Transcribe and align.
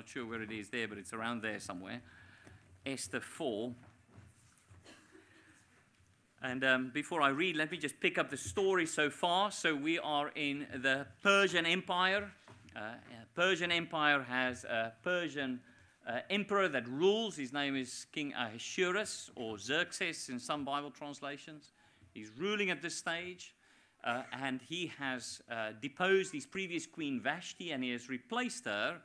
not 0.00 0.08
sure 0.08 0.24
where 0.24 0.40
it 0.40 0.50
is 0.50 0.70
there, 0.70 0.88
but 0.88 0.96
it's 0.96 1.12
around 1.12 1.42
there 1.42 1.60
somewhere. 1.60 2.00
Esther 2.86 3.20
4. 3.20 3.70
And 6.42 6.64
um, 6.64 6.90
before 6.94 7.20
I 7.20 7.28
read, 7.28 7.54
let 7.54 7.70
me 7.70 7.76
just 7.76 8.00
pick 8.00 8.16
up 8.16 8.30
the 8.30 8.36
story 8.38 8.86
so 8.86 9.10
far. 9.10 9.50
So 9.50 9.74
we 9.74 9.98
are 9.98 10.30
in 10.34 10.66
the 10.74 11.06
Persian 11.22 11.66
Empire. 11.66 12.30
Uh, 12.74 12.94
Persian 13.34 13.70
Empire 13.70 14.22
has 14.22 14.64
a 14.64 14.94
Persian 15.04 15.60
uh, 16.08 16.20
emperor 16.30 16.68
that 16.68 16.88
rules. 16.88 17.36
His 17.36 17.52
name 17.52 17.76
is 17.76 18.06
King 18.10 18.32
Ahasuerus 18.32 19.30
or 19.36 19.58
Xerxes 19.58 20.30
in 20.30 20.40
some 20.40 20.64
Bible 20.64 20.90
translations. 20.90 21.72
He's 22.14 22.30
ruling 22.38 22.70
at 22.70 22.80
this 22.80 22.96
stage. 22.96 23.54
Uh, 24.02 24.22
and 24.32 24.62
he 24.62 24.90
has 24.98 25.42
uh, 25.52 25.72
deposed 25.82 26.32
his 26.32 26.46
previous 26.46 26.86
queen 26.86 27.20
Vashti 27.20 27.72
and 27.72 27.84
he 27.84 27.90
has 27.90 28.08
replaced 28.08 28.64
her 28.64 29.02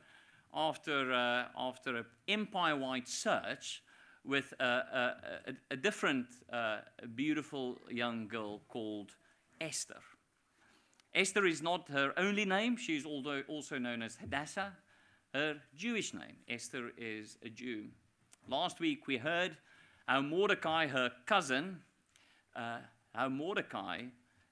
after, 0.56 1.12
uh, 1.12 1.44
after 1.56 1.96
an 1.96 2.06
empire 2.26 2.76
wide 2.76 3.06
search 3.06 3.82
with 4.24 4.52
a, 4.58 4.64
a, 4.64 5.14
a, 5.46 5.52
a 5.72 5.76
different 5.76 6.26
uh, 6.52 6.78
beautiful 7.14 7.78
young 7.90 8.26
girl 8.26 8.62
called 8.68 9.14
Esther. 9.60 10.00
Esther 11.14 11.46
is 11.46 11.62
not 11.62 11.88
her 11.88 12.12
only 12.16 12.44
name, 12.44 12.76
she's 12.76 13.06
also 13.06 13.78
known 13.78 14.02
as 14.02 14.16
Hadassah, 14.16 14.72
her 15.32 15.56
Jewish 15.76 16.12
name. 16.12 16.36
Esther 16.48 16.90
is 16.96 17.38
a 17.44 17.48
Jew. 17.48 17.86
Last 18.48 18.80
week 18.80 19.06
we 19.06 19.16
heard 19.16 19.56
how 20.06 20.20
Mordecai, 20.20 20.86
her 20.86 21.10
cousin, 21.26 21.80
uh, 22.54 22.78
how 23.14 23.28
Mordecai 23.28 24.02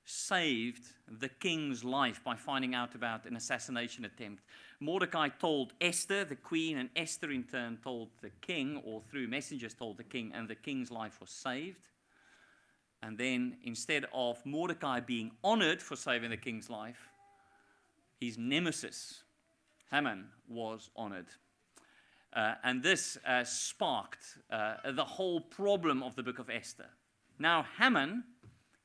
saved 0.05 0.85
the 1.09 1.29
king's 1.29 1.85
life 1.85 2.23
by 2.25 2.37
finding 2.37 2.75
out 2.75 2.95
about 2.95 3.25
an 3.25 3.37
assassination 3.37 4.05
attempt. 4.05 4.43
Mordecai 4.85 5.31
told 5.31 5.73
Esther, 5.81 6.27
the 6.27 6.37
queen, 6.37 6.77
and 6.77 6.91
Esther 6.95 7.31
in 7.31 7.45
turn 7.45 7.79
told 7.83 8.11
the 8.21 8.29
king, 8.43 8.83
or 8.85 9.01
through 9.11 9.27
messengers 9.29 9.73
told 9.73 9.97
the 9.97 10.05
king, 10.05 10.31
and 10.35 10.47
the 10.47 10.55
king's 10.55 10.91
life 10.91 11.21
was 11.23 11.31
saved. 11.31 11.89
And 13.03 13.17
then 13.17 13.57
instead 13.65 14.05
of 14.13 14.45
Mordecai 14.45 15.01
being 15.01 15.31
honored 15.43 15.81
for 15.81 15.97
saving 15.97 16.31
the 16.31 16.37
king's 16.37 16.69
life, 16.69 17.09
his 18.21 18.37
nemesis, 18.37 19.23
Haman, 19.91 20.27
was 20.49 20.91
honored. 20.95 21.29
Uh, 22.35 22.55
and 22.63 22.83
this 22.83 23.17
uh, 23.27 23.43
sparked 23.43 24.37
uh, 24.51 24.93
the 24.93 25.05
whole 25.05 25.41
problem 25.41 26.03
of 26.03 26.15
the 26.15 26.23
book 26.23 26.39
of 26.39 26.51
Esther. 26.51 26.91
Now, 27.39 27.65
Haman 27.79 28.25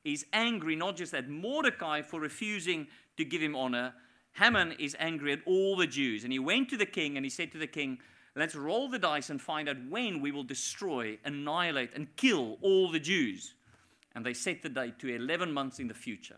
is 0.02 0.24
angry 0.32 0.76
not 0.76 0.96
just 0.96 1.12
at 1.12 1.28
Mordecai 1.28 2.00
for 2.00 2.20
refusing 2.20 2.86
to 3.18 3.24
give 3.24 3.42
him 3.42 3.54
honor, 3.54 3.92
Haman 4.34 4.72
is 4.78 4.96
angry 4.98 5.32
at 5.32 5.40
all 5.46 5.76
the 5.76 5.86
Jews. 5.86 6.24
And 6.24 6.32
he 6.32 6.38
went 6.38 6.68
to 6.70 6.76
the 6.76 6.86
king 6.86 7.16
and 7.16 7.24
he 7.24 7.30
said 7.30 7.52
to 7.52 7.58
the 7.58 7.66
king, 7.66 7.98
Let's 8.36 8.54
roll 8.54 8.88
the 8.88 8.98
dice 8.98 9.28
and 9.28 9.40
find 9.40 9.68
out 9.68 9.76
when 9.88 10.20
we 10.20 10.30
will 10.30 10.44
destroy, 10.44 11.18
annihilate, 11.24 11.90
and 11.94 12.14
kill 12.16 12.58
all 12.62 12.90
the 12.90 13.00
Jews. 13.00 13.54
And 14.14 14.24
they 14.24 14.34
set 14.34 14.62
the 14.62 14.68
date 14.68 14.98
to 15.00 15.14
11 15.14 15.52
months 15.52 15.78
in 15.78 15.88
the 15.88 15.94
future. 15.94 16.36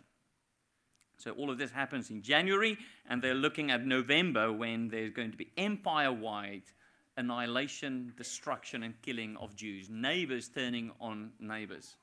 So 1.18 1.32
all 1.32 1.50
of 1.50 1.58
this 1.58 1.70
happens 1.70 2.10
in 2.10 2.22
January, 2.22 2.78
and 3.08 3.22
they're 3.22 3.34
looking 3.34 3.70
at 3.70 3.86
November 3.86 4.50
when 4.52 4.88
there's 4.88 5.12
going 5.12 5.30
to 5.30 5.36
be 5.36 5.52
empire 5.56 6.12
wide 6.12 6.62
annihilation, 7.16 8.12
destruction, 8.16 8.82
and 8.82 9.00
killing 9.02 9.36
of 9.36 9.54
Jews, 9.54 9.88
neighbors 9.90 10.48
turning 10.48 10.90
on 11.00 11.32
neighbors. 11.38 11.96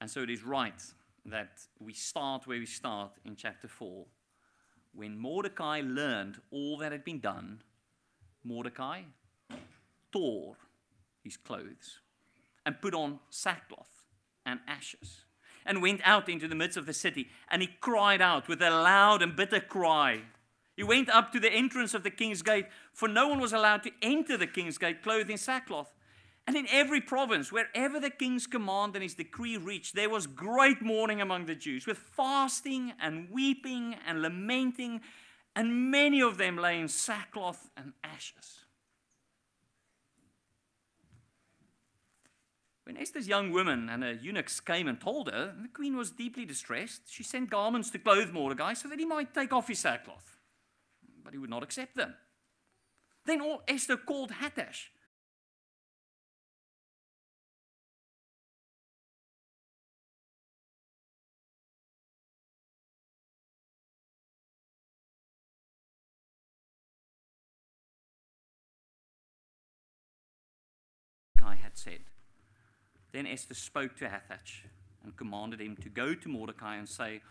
And 0.00 0.10
so 0.10 0.22
it 0.22 0.30
is 0.30 0.42
right 0.42 0.82
that 1.26 1.60
we 1.78 1.92
start 1.92 2.46
where 2.46 2.58
we 2.58 2.66
start 2.66 3.12
in 3.24 3.36
chapter 3.36 3.68
4. 3.68 4.04
When 4.94 5.18
Mordecai 5.18 5.82
learned 5.84 6.40
all 6.50 6.76
that 6.78 6.92
had 6.92 7.04
been 7.04 7.20
done, 7.20 7.62
Mordecai 8.44 9.02
tore 10.12 10.56
his 11.22 11.36
clothes 11.36 12.00
and 12.66 12.80
put 12.80 12.94
on 12.94 13.20
sackcloth 13.30 14.04
and 14.44 14.60
ashes 14.68 15.24
and 15.64 15.80
went 15.80 16.00
out 16.04 16.28
into 16.28 16.48
the 16.48 16.54
midst 16.54 16.76
of 16.76 16.86
the 16.86 16.92
city 16.92 17.28
and 17.50 17.62
he 17.62 17.68
cried 17.80 18.20
out 18.20 18.48
with 18.48 18.60
a 18.60 18.70
loud 18.70 19.22
and 19.22 19.34
bitter 19.36 19.60
cry. 19.60 20.22
He 20.76 20.82
went 20.82 21.08
up 21.08 21.32
to 21.32 21.40
the 21.40 21.52
entrance 21.52 21.94
of 21.94 22.02
the 22.02 22.10
king's 22.10 22.42
gate, 22.42 22.66
for 22.92 23.08
no 23.08 23.28
one 23.28 23.40
was 23.40 23.52
allowed 23.52 23.82
to 23.84 23.92
enter 24.00 24.36
the 24.36 24.46
king's 24.46 24.78
gate 24.78 25.02
clothed 25.02 25.30
in 25.30 25.38
sackcloth. 25.38 25.94
And 26.46 26.56
in 26.56 26.66
every 26.70 27.00
province, 27.00 27.52
wherever 27.52 28.00
the 28.00 28.10
king's 28.10 28.46
command 28.46 28.96
and 28.96 29.02
his 29.02 29.14
decree 29.14 29.56
reached, 29.56 29.94
there 29.94 30.10
was 30.10 30.26
great 30.26 30.82
mourning 30.82 31.20
among 31.20 31.46
the 31.46 31.54
Jews, 31.54 31.86
with 31.86 31.98
fasting 31.98 32.92
and 33.00 33.30
weeping 33.30 33.96
and 34.06 34.22
lamenting, 34.22 35.02
and 35.54 35.90
many 35.90 36.20
of 36.20 36.38
them 36.38 36.56
lay 36.56 36.80
in 36.80 36.88
sackcloth 36.88 37.70
and 37.76 37.92
ashes. 38.02 38.64
When 42.84 42.96
Esther's 42.96 43.28
young 43.28 43.52
woman 43.52 43.88
and 43.88 44.02
her 44.02 44.12
eunuchs 44.12 44.58
came 44.58 44.88
and 44.88 45.00
told 45.00 45.30
her, 45.30 45.54
the 45.62 45.68
queen 45.68 45.96
was 45.96 46.10
deeply 46.10 46.44
distressed. 46.44 47.02
She 47.06 47.22
sent 47.22 47.48
garments 47.48 47.90
to 47.90 47.98
clothe 47.98 48.32
Mordecai 48.32 48.74
so 48.74 48.88
that 48.88 48.98
he 48.98 49.04
might 49.04 49.32
take 49.32 49.52
off 49.52 49.68
his 49.68 49.78
sackcloth. 49.78 50.36
But 51.22 51.32
he 51.32 51.38
would 51.38 51.48
not 51.48 51.62
accept 51.62 51.96
them. 51.96 52.14
Then 53.24 53.40
Esther 53.68 53.96
called 53.96 54.32
Hathach 54.32 54.88
had 71.72 71.78
said. 71.78 72.00
Then 73.12 73.26
Esther 73.26 73.54
spoke 73.54 73.96
to 73.96 74.04
Hathach 74.06 74.64
and 75.02 75.16
commanded 75.16 75.60
him 75.60 75.76
to 75.76 75.88
go 75.88 76.14
to 76.14 76.28
Mordecai 76.28 76.76
and 76.76 76.88
say, 76.88 77.22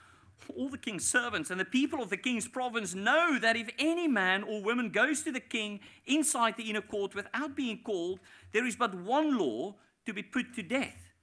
All 0.55 0.69
the 0.69 0.77
king's 0.77 1.05
servants 1.05 1.49
and 1.49 1.59
the 1.59 1.65
people 1.65 2.01
of 2.01 2.09
the 2.09 2.17
king's 2.17 2.47
province 2.47 2.93
know 2.93 3.37
that 3.39 3.55
if 3.55 3.69
any 3.79 4.07
man 4.07 4.43
or 4.43 4.61
woman 4.61 4.89
goes 4.89 5.21
to 5.23 5.31
the 5.31 5.39
king 5.39 5.79
inside 6.05 6.57
the 6.57 6.69
inner 6.69 6.81
court 6.81 7.15
without 7.15 7.55
being 7.55 7.79
called, 7.83 8.19
there 8.51 8.65
is 8.65 8.75
but 8.75 8.95
one 8.95 9.37
law 9.37 9.75
to 10.05 10.13
be 10.13 10.23
put 10.23 10.53
to 10.55 10.63
death, 10.63 11.13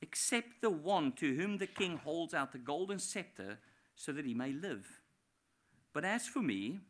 except 0.00 0.60
the 0.60 0.70
one 0.70 1.12
to 1.12 1.34
whom 1.36 1.58
the 1.58 1.66
king 1.66 1.96
holds 1.96 2.34
out 2.34 2.52
the 2.52 2.58
golden 2.58 2.98
scepter 2.98 3.58
so 3.96 4.12
that 4.12 4.26
he 4.26 4.34
may 4.34 4.52
live. 4.52 5.00
But 5.92 6.04
as 6.04 6.26
for 6.26 6.40
me, 6.40 6.80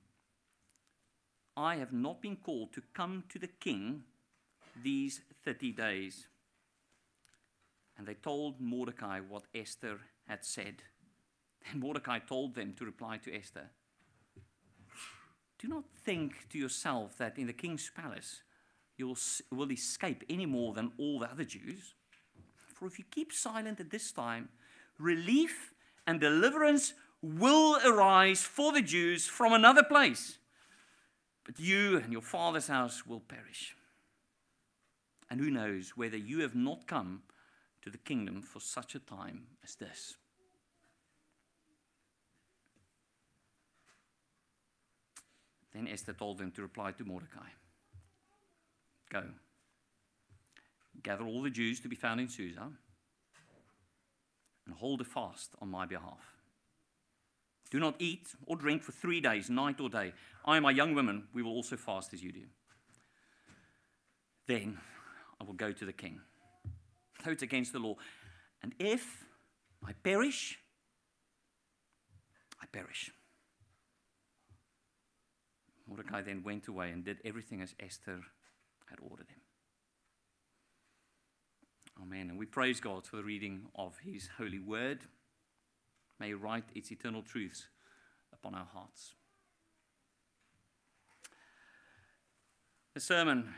I 1.57 1.77
have 1.77 1.93
not 1.93 2.21
been 2.21 2.37
called 2.37 2.73
to 2.75 2.83
come 2.95 3.25
to 3.31 3.39
the 3.39 3.49
king 3.49 4.05
these 4.83 5.21
30 5.45 5.73
days. 5.73 6.27
And 7.97 8.07
they 8.07 8.15
told 8.15 8.61
Mordecai 8.61 9.21
what 9.21 9.45
Esther 9.55 9.99
had 10.27 10.45
said. 10.45 10.83
And 11.71 11.81
Mordecai 11.81 12.19
told 12.19 12.55
them 12.55 12.75
to 12.79 12.85
reply 12.85 13.19
to 13.19 13.35
Esther 13.35 13.71
Do 15.59 15.69
not 15.69 15.85
think 16.05 16.49
to 16.51 16.59
yourself 16.59 17.19
that 17.19 17.39
in 17.39 17.47
the 17.47 17.53
king's 17.53 17.91
palace 17.91 18.43
you 18.97 19.15
will 19.53 19.71
escape 19.71 20.25
any 20.29 20.47
more 20.47 20.75
than 20.75 20.93
all 20.99 21.21
the 21.21 21.31
other 21.31 21.45
Jews. 21.45 21.95
For 22.75 22.87
if 22.87 22.99
you 22.99 23.05
keep 23.11 23.33
silent 23.33 23.81
at 23.81 23.91
this 23.91 24.13
time, 24.13 24.49
relief 24.99 25.73
and 26.07 26.21
deliverance 26.21 26.95
will 27.23 27.79
arise 27.85 28.43
for 28.43 28.73
the 28.73 28.83
Jews 28.83 29.27
from 29.27 29.53
another 29.53 29.83
place. 29.83 30.39
But 31.45 31.59
you 31.59 31.99
and 31.99 32.13
your 32.13 32.23
father's 32.23 32.69
house 32.69 33.07
will 33.07 33.21
perish. 33.21 33.75
And 35.31 35.41
who 35.41 35.51
knows 35.51 35.91
whether 35.97 36.17
you 36.17 36.41
have 36.41 36.55
not 36.55 36.87
come 36.87 37.23
to 37.83 37.91
the 37.91 37.99
kingdom 37.99 38.43
for 38.43 38.61
such 38.61 38.95
a 38.95 38.99
time 38.99 39.43
as 39.63 39.75
this. 39.75 40.17
Then 45.75 45.87
Esther 45.87 46.13
told 46.13 46.39
them 46.39 46.51
to 46.53 46.63
reply 46.63 46.93
to 46.93 47.05
Mordecai 47.05 47.49
Go, 49.11 49.25
gather 51.03 51.25
all 51.25 51.43
the 51.43 51.51
Jews 51.51 51.81
to 51.81 51.89
be 51.89 51.97
found 51.97 52.21
in 52.21 52.29
Susa, 52.29 52.69
and 54.67 54.75
hold 54.75 55.01
a 55.01 55.05
fast 55.05 55.55
on 55.63 55.71
my 55.71 55.87
behalf. 55.87 56.35
Do 57.71 57.79
not 57.79 57.97
eat 57.99 58.29
or 58.47 58.57
drink 58.57 58.83
for 58.83 58.93
three 58.93 59.21
days, 59.21 59.51
night 59.51 59.81
or 59.81 59.89
day. 59.89 60.13
I 60.45 60.57
and 60.57 60.63
my 60.63 60.71
young 60.71 60.95
women, 60.95 61.25
we 61.35 61.43
will 61.43 61.53
also 61.53 61.77
fast 61.77 62.13
as 62.13 62.23
you 62.23 62.33
do. 62.33 62.45
Then 64.47 64.79
go 65.59 65.73
to 65.73 65.85
the 65.85 65.93
king. 65.93 66.21
Though 67.25 67.33
it's 67.33 67.43
against 67.43 67.73
the 67.73 67.79
law. 67.79 67.97
And 68.63 68.75
if 68.79 69.25
I 69.87 69.93
perish, 69.93 70.59
I 72.63 72.67
perish. 72.67 73.11
Mordecai 75.87 76.23
then 76.23 76.43
went 76.43 76.69
away 76.69 76.91
and 76.91 77.05
did 77.05 77.19
everything 77.25 77.63
as 77.63 77.75
Esther 77.81 78.21
had 78.87 78.99
ordered 79.01 79.29
him. 79.29 79.41
Amen. 82.03 82.31
And 82.31 82.39
we 82.39 82.47
praise 82.47 82.81
God 82.81 83.07
for 83.07 83.17
the 83.17 83.25
reading 83.25 83.67
of 83.75 83.99
his 84.05 84.29
holy 84.39 84.61
word. 84.61 85.01
May 86.21 86.35
write 86.35 86.65
its 86.75 86.93
eternal 86.93 87.23
truths 87.23 87.69
upon 88.33 88.55
our 88.55 88.69
hearts. 88.73 89.15
The 92.95 93.01
sermon 93.01 93.55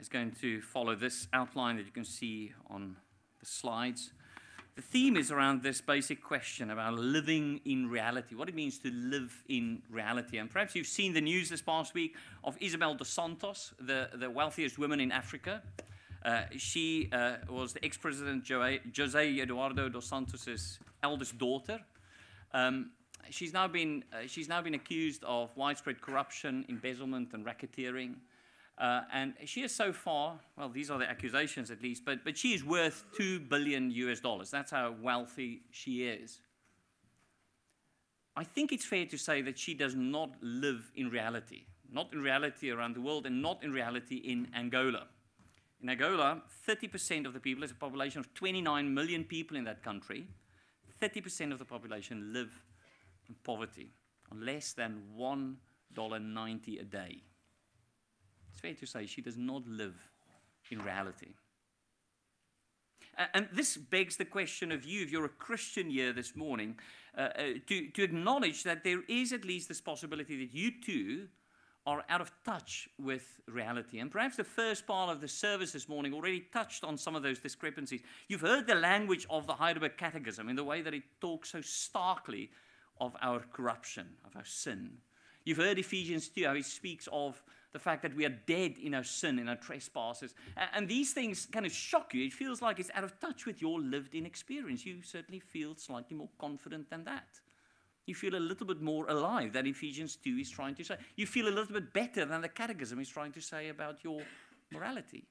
is 0.00 0.08
going 0.08 0.32
to 0.40 0.60
follow 0.60 0.94
this 0.94 1.28
outline 1.32 1.76
that 1.76 1.86
you 1.86 1.92
can 1.92 2.04
see 2.04 2.52
on 2.68 2.96
the 3.40 3.46
slides. 3.46 4.12
The 4.76 4.82
theme 4.82 5.16
is 5.16 5.32
around 5.32 5.62
this 5.64 5.80
basic 5.80 6.22
question 6.22 6.70
about 6.70 6.94
living 6.94 7.60
in 7.64 7.90
reality, 7.90 8.36
what 8.36 8.48
it 8.48 8.54
means 8.54 8.78
to 8.78 8.90
live 8.92 9.42
in 9.48 9.82
reality. 9.90 10.38
And 10.38 10.48
perhaps 10.48 10.76
you've 10.76 10.86
seen 10.86 11.12
the 11.12 11.20
news 11.20 11.48
this 11.48 11.60
past 11.60 11.94
week 11.94 12.14
of 12.44 12.56
Isabel 12.60 12.94
dos 12.94 13.08
Santos, 13.08 13.74
the, 13.80 14.10
the 14.14 14.30
wealthiest 14.30 14.78
woman 14.78 15.00
in 15.00 15.10
Africa. 15.10 15.62
Uh, 16.24 16.42
she 16.56 17.08
uh, 17.12 17.38
was 17.48 17.72
the 17.72 17.84
ex-president 17.84 18.48
Jose 18.96 19.40
Eduardo 19.40 19.88
dos 19.88 20.06
Santos's 20.06 20.78
eldest 21.02 21.38
daughter. 21.38 21.80
Um, 22.54 22.90
she's 23.30 23.52
now 23.52 23.66
been 23.66 24.04
uh, 24.12 24.26
she's 24.26 24.48
now 24.48 24.62
been 24.62 24.74
accused 24.74 25.24
of 25.24 25.50
widespread 25.56 26.00
corruption, 26.00 26.64
embezzlement, 26.68 27.34
and 27.34 27.44
racketeering. 27.44 28.14
Uh, 28.78 29.00
and 29.12 29.34
she 29.44 29.62
is 29.62 29.74
so 29.74 29.92
far, 29.92 30.38
well, 30.56 30.68
these 30.68 30.88
are 30.88 30.98
the 30.98 31.08
accusations 31.08 31.70
at 31.70 31.82
least, 31.82 32.04
but, 32.04 32.24
but 32.24 32.38
she 32.38 32.54
is 32.54 32.64
worth 32.64 33.04
2 33.16 33.40
billion 33.40 33.90
US 33.90 34.20
dollars. 34.20 34.50
That's 34.50 34.70
how 34.70 34.94
wealthy 35.02 35.62
she 35.72 36.06
is. 36.06 36.40
I 38.36 38.44
think 38.44 38.72
it's 38.72 38.84
fair 38.84 39.04
to 39.06 39.18
say 39.18 39.42
that 39.42 39.58
she 39.58 39.74
does 39.74 39.96
not 39.96 40.30
live 40.40 40.92
in 40.94 41.10
reality, 41.10 41.64
not 41.90 42.12
in 42.12 42.22
reality 42.22 42.70
around 42.70 42.94
the 42.94 43.00
world, 43.00 43.26
and 43.26 43.42
not 43.42 43.64
in 43.64 43.72
reality 43.72 44.16
in 44.16 44.46
Angola. 44.56 45.08
In 45.82 45.88
Angola, 45.88 46.42
30% 46.68 47.26
of 47.26 47.32
the 47.32 47.40
people, 47.40 47.62
there's 47.62 47.72
a 47.72 47.74
population 47.74 48.20
of 48.20 48.32
29 48.34 48.94
million 48.94 49.24
people 49.24 49.56
in 49.56 49.64
that 49.64 49.82
country, 49.82 50.28
30% 51.02 51.52
of 51.52 51.58
the 51.58 51.64
population 51.64 52.32
live 52.32 52.62
in 53.28 53.34
poverty 53.42 53.90
on 54.30 54.46
less 54.46 54.72
than 54.72 55.02
$1.90 55.18 56.80
a 56.80 56.84
day. 56.84 57.22
It's 58.58 58.62
fair 58.62 58.74
to 58.74 58.86
say 58.86 59.06
she 59.06 59.20
does 59.20 59.36
not 59.36 59.68
live 59.68 59.94
in 60.72 60.82
reality. 60.82 61.28
And 63.32 63.48
this 63.52 63.76
begs 63.76 64.16
the 64.16 64.24
question 64.24 64.72
of 64.72 64.84
you, 64.84 65.02
if 65.02 65.12
you're 65.12 65.26
a 65.26 65.28
Christian 65.28 65.90
here 65.90 66.12
this 66.12 66.34
morning, 66.34 66.76
uh, 67.16 67.20
uh, 67.20 67.42
to, 67.68 67.90
to 67.90 68.02
acknowledge 68.02 68.64
that 68.64 68.82
there 68.82 69.02
is 69.08 69.32
at 69.32 69.44
least 69.44 69.68
this 69.68 69.80
possibility 69.80 70.44
that 70.44 70.52
you 70.52 70.72
too 70.84 71.28
are 71.86 72.02
out 72.08 72.20
of 72.20 72.32
touch 72.44 72.88
with 72.98 73.38
reality. 73.46 74.00
And 74.00 74.10
perhaps 74.10 74.36
the 74.36 74.42
first 74.42 74.88
part 74.88 75.08
of 75.08 75.20
the 75.20 75.28
service 75.28 75.70
this 75.70 75.88
morning 75.88 76.12
already 76.12 76.40
touched 76.52 76.82
on 76.82 76.98
some 76.98 77.14
of 77.14 77.22
those 77.22 77.38
discrepancies. 77.38 78.02
You've 78.26 78.40
heard 78.40 78.66
the 78.66 78.74
language 78.74 79.24
of 79.30 79.46
the 79.46 79.54
Heidelberg 79.54 79.96
Catechism 79.96 80.48
in 80.48 80.56
the 80.56 80.64
way 80.64 80.82
that 80.82 80.94
it 80.94 81.04
talks 81.20 81.50
so 81.50 81.60
starkly 81.60 82.50
of 83.00 83.14
our 83.22 83.38
corruption, 83.52 84.08
of 84.26 84.34
our 84.34 84.44
sin. 84.44 84.90
You've 85.44 85.58
heard 85.58 85.78
Ephesians 85.78 86.28
2, 86.28 86.44
how 86.44 86.54
he 86.54 86.62
speaks 86.62 87.08
of 87.12 87.40
the 87.72 87.78
fact 87.78 88.02
that 88.02 88.16
we 88.16 88.24
are 88.24 88.34
dead 88.46 88.76
in 88.82 88.94
our 88.94 89.04
sin, 89.04 89.38
in 89.38 89.48
our 89.48 89.56
trespasses. 89.56 90.34
And 90.74 90.88
these 90.88 91.12
things 91.12 91.46
kind 91.52 91.66
of 91.66 91.72
shock 91.72 92.14
you. 92.14 92.24
It 92.24 92.32
feels 92.32 92.62
like 92.62 92.80
it's 92.80 92.90
out 92.94 93.04
of 93.04 93.18
touch 93.20 93.44
with 93.44 93.60
your 93.60 93.80
lived 93.80 94.14
in 94.14 94.24
experience. 94.24 94.86
You 94.86 95.02
certainly 95.02 95.40
feel 95.40 95.74
slightly 95.76 96.16
more 96.16 96.30
confident 96.38 96.88
than 96.88 97.04
that. 97.04 97.26
You 98.06 98.14
feel 98.14 98.36
a 98.36 98.40
little 98.40 98.66
bit 98.66 98.80
more 98.80 99.06
alive 99.08 99.52
than 99.52 99.66
Ephesians 99.66 100.16
2 100.16 100.38
is 100.40 100.48
trying 100.48 100.74
to 100.76 100.84
say. 100.84 100.96
You 101.16 101.26
feel 101.26 101.46
a 101.46 101.50
little 101.50 101.74
bit 101.74 101.92
better 101.92 102.24
than 102.24 102.40
the 102.40 102.48
Catechism 102.48 102.98
is 103.00 103.08
trying 103.08 103.32
to 103.32 103.40
say 103.42 103.68
about 103.68 104.02
your 104.02 104.22
morality. 104.72 105.26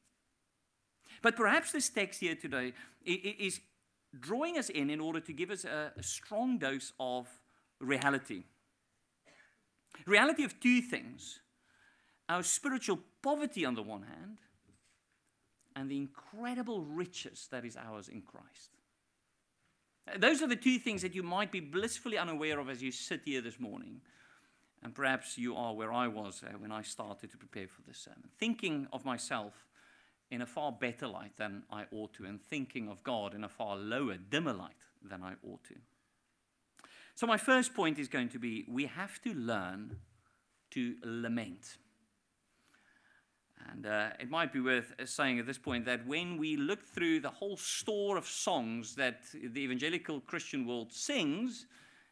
But 1.24 1.36
perhaps 1.36 1.72
this 1.72 1.90
text 1.90 2.20
here 2.20 2.36
today 2.36 2.74
is 3.04 3.60
drawing 4.20 4.60
us 4.60 4.70
in 4.70 4.92
in 4.92 5.00
order 5.00 5.20
to 5.20 5.34
give 5.34 5.50
us 5.50 5.66
a, 5.66 5.92
strong 6.02 6.60
dose 6.60 6.94
of 7.00 7.28
reality. 7.80 8.44
Reality 10.06 10.44
of 10.44 10.60
two 10.60 10.82
things 10.82 11.40
our 12.30 12.44
spiritual 12.44 13.00
poverty 13.22 13.66
on 13.66 13.76
the 13.76 13.84
one 13.84 14.04
hand, 14.04 14.38
and 15.76 15.90
the 15.90 15.98
incredible 15.98 16.82
riches 16.82 17.48
that 17.52 17.64
is 17.64 17.78
ours 17.78 18.10
in 18.10 18.22
Christ. 18.22 18.72
Those 20.18 20.42
are 20.42 20.48
the 20.48 20.56
two 20.56 20.80
things 20.80 21.02
that 21.02 21.14
you 21.14 21.22
might 21.22 21.52
be 21.52 21.60
blissfully 21.60 22.18
unaware 22.18 22.60
of 22.60 22.70
as 22.70 22.82
you 22.82 22.92
sit 22.92 23.22
here 23.26 23.42
this 23.42 23.60
morning. 23.60 24.02
And 24.84 24.94
perhaps 24.94 25.38
you 25.38 25.56
are 25.56 25.74
where 25.74 25.92
I 25.92 26.08
was 26.08 26.44
uh, 26.44 26.54
when 26.58 26.72
I 26.72 26.82
started 26.82 27.32
to 27.32 27.38
prepare 27.38 27.68
for 27.68 27.82
this 27.82 27.98
sermon, 27.98 28.30
thinking 28.40 28.88
of 28.94 29.06
myself 29.06 29.54
in 30.30 30.42
a 30.42 30.46
far 30.46 30.72
better 30.72 31.08
light 31.08 31.36
than 31.38 31.64
I 31.72 31.86
ought 31.92 32.14
to, 32.14 32.26
and 32.26 32.42
thinking 32.42 32.88
of 32.88 33.04
God 33.04 33.34
in 33.34 33.44
a 33.44 33.50
far 33.50 33.76
lower, 33.76 34.18
dimmer 34.18 34.54
light 34.54 34.76
than 35.04 35.24
I 35.24 35.34
ought 35.44 35.64
to. 35.66 35.76
So, 37.16 37.26
my 37.26 37.38
first 37.38 37.74
point 37.74 37.98
is 37.98 38.08
going 38.08 38.30
to 38.30 38.40
be 38.40 38.66
we 38.68 38.86
have 38.86 39.22
to 39.24 39.34
learn 39.34 39.98
to 40.72 40.96
lament. 41.04 41.78
And 43.72 43.86
uh, 43.86 44.10
it 44.20 44.30
might 44.30 44.54
be 44.54 44.60
worth 44.60 44.94
saying 45.06 45.40
at 45.40 45.46
this 45.46 45.58
point 45.58 45.86
that 45.86 46.06
when 46.08 46.38
we 46.38 46.56
look 46.56 46.84
through 46.84 47.20
the 47.20 47.30
whole 47.30 47.58
store 47.58 48.18
of 48.18 48.26
songs 48.26 48.96
that 48.96 49.22
the 49.34 49.62
evangelical 49.62 50.22
Christian 50.22 50.66
world 50.66 50.94
sings, 50.94 51.66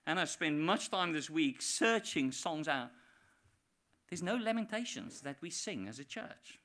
and 0.06 0.20
I 0.20 0.26
spent 0.26 0.58
much 0.58 0.92
time 0.92 1.14
this 1.14 1.30
week 1.30 1.62
searching 1.62 2.32
songs 2.32 2.68
out, 2.68 2.92
there's 4.10 4.24
no 4.24 4.36
lamentations 4.36 5.22
that 5.22 5.38
we 5.42 5.50
sing 5.50 5.88
as 5.88 6.00
a 6.00 6.04
church. 6.04 6.60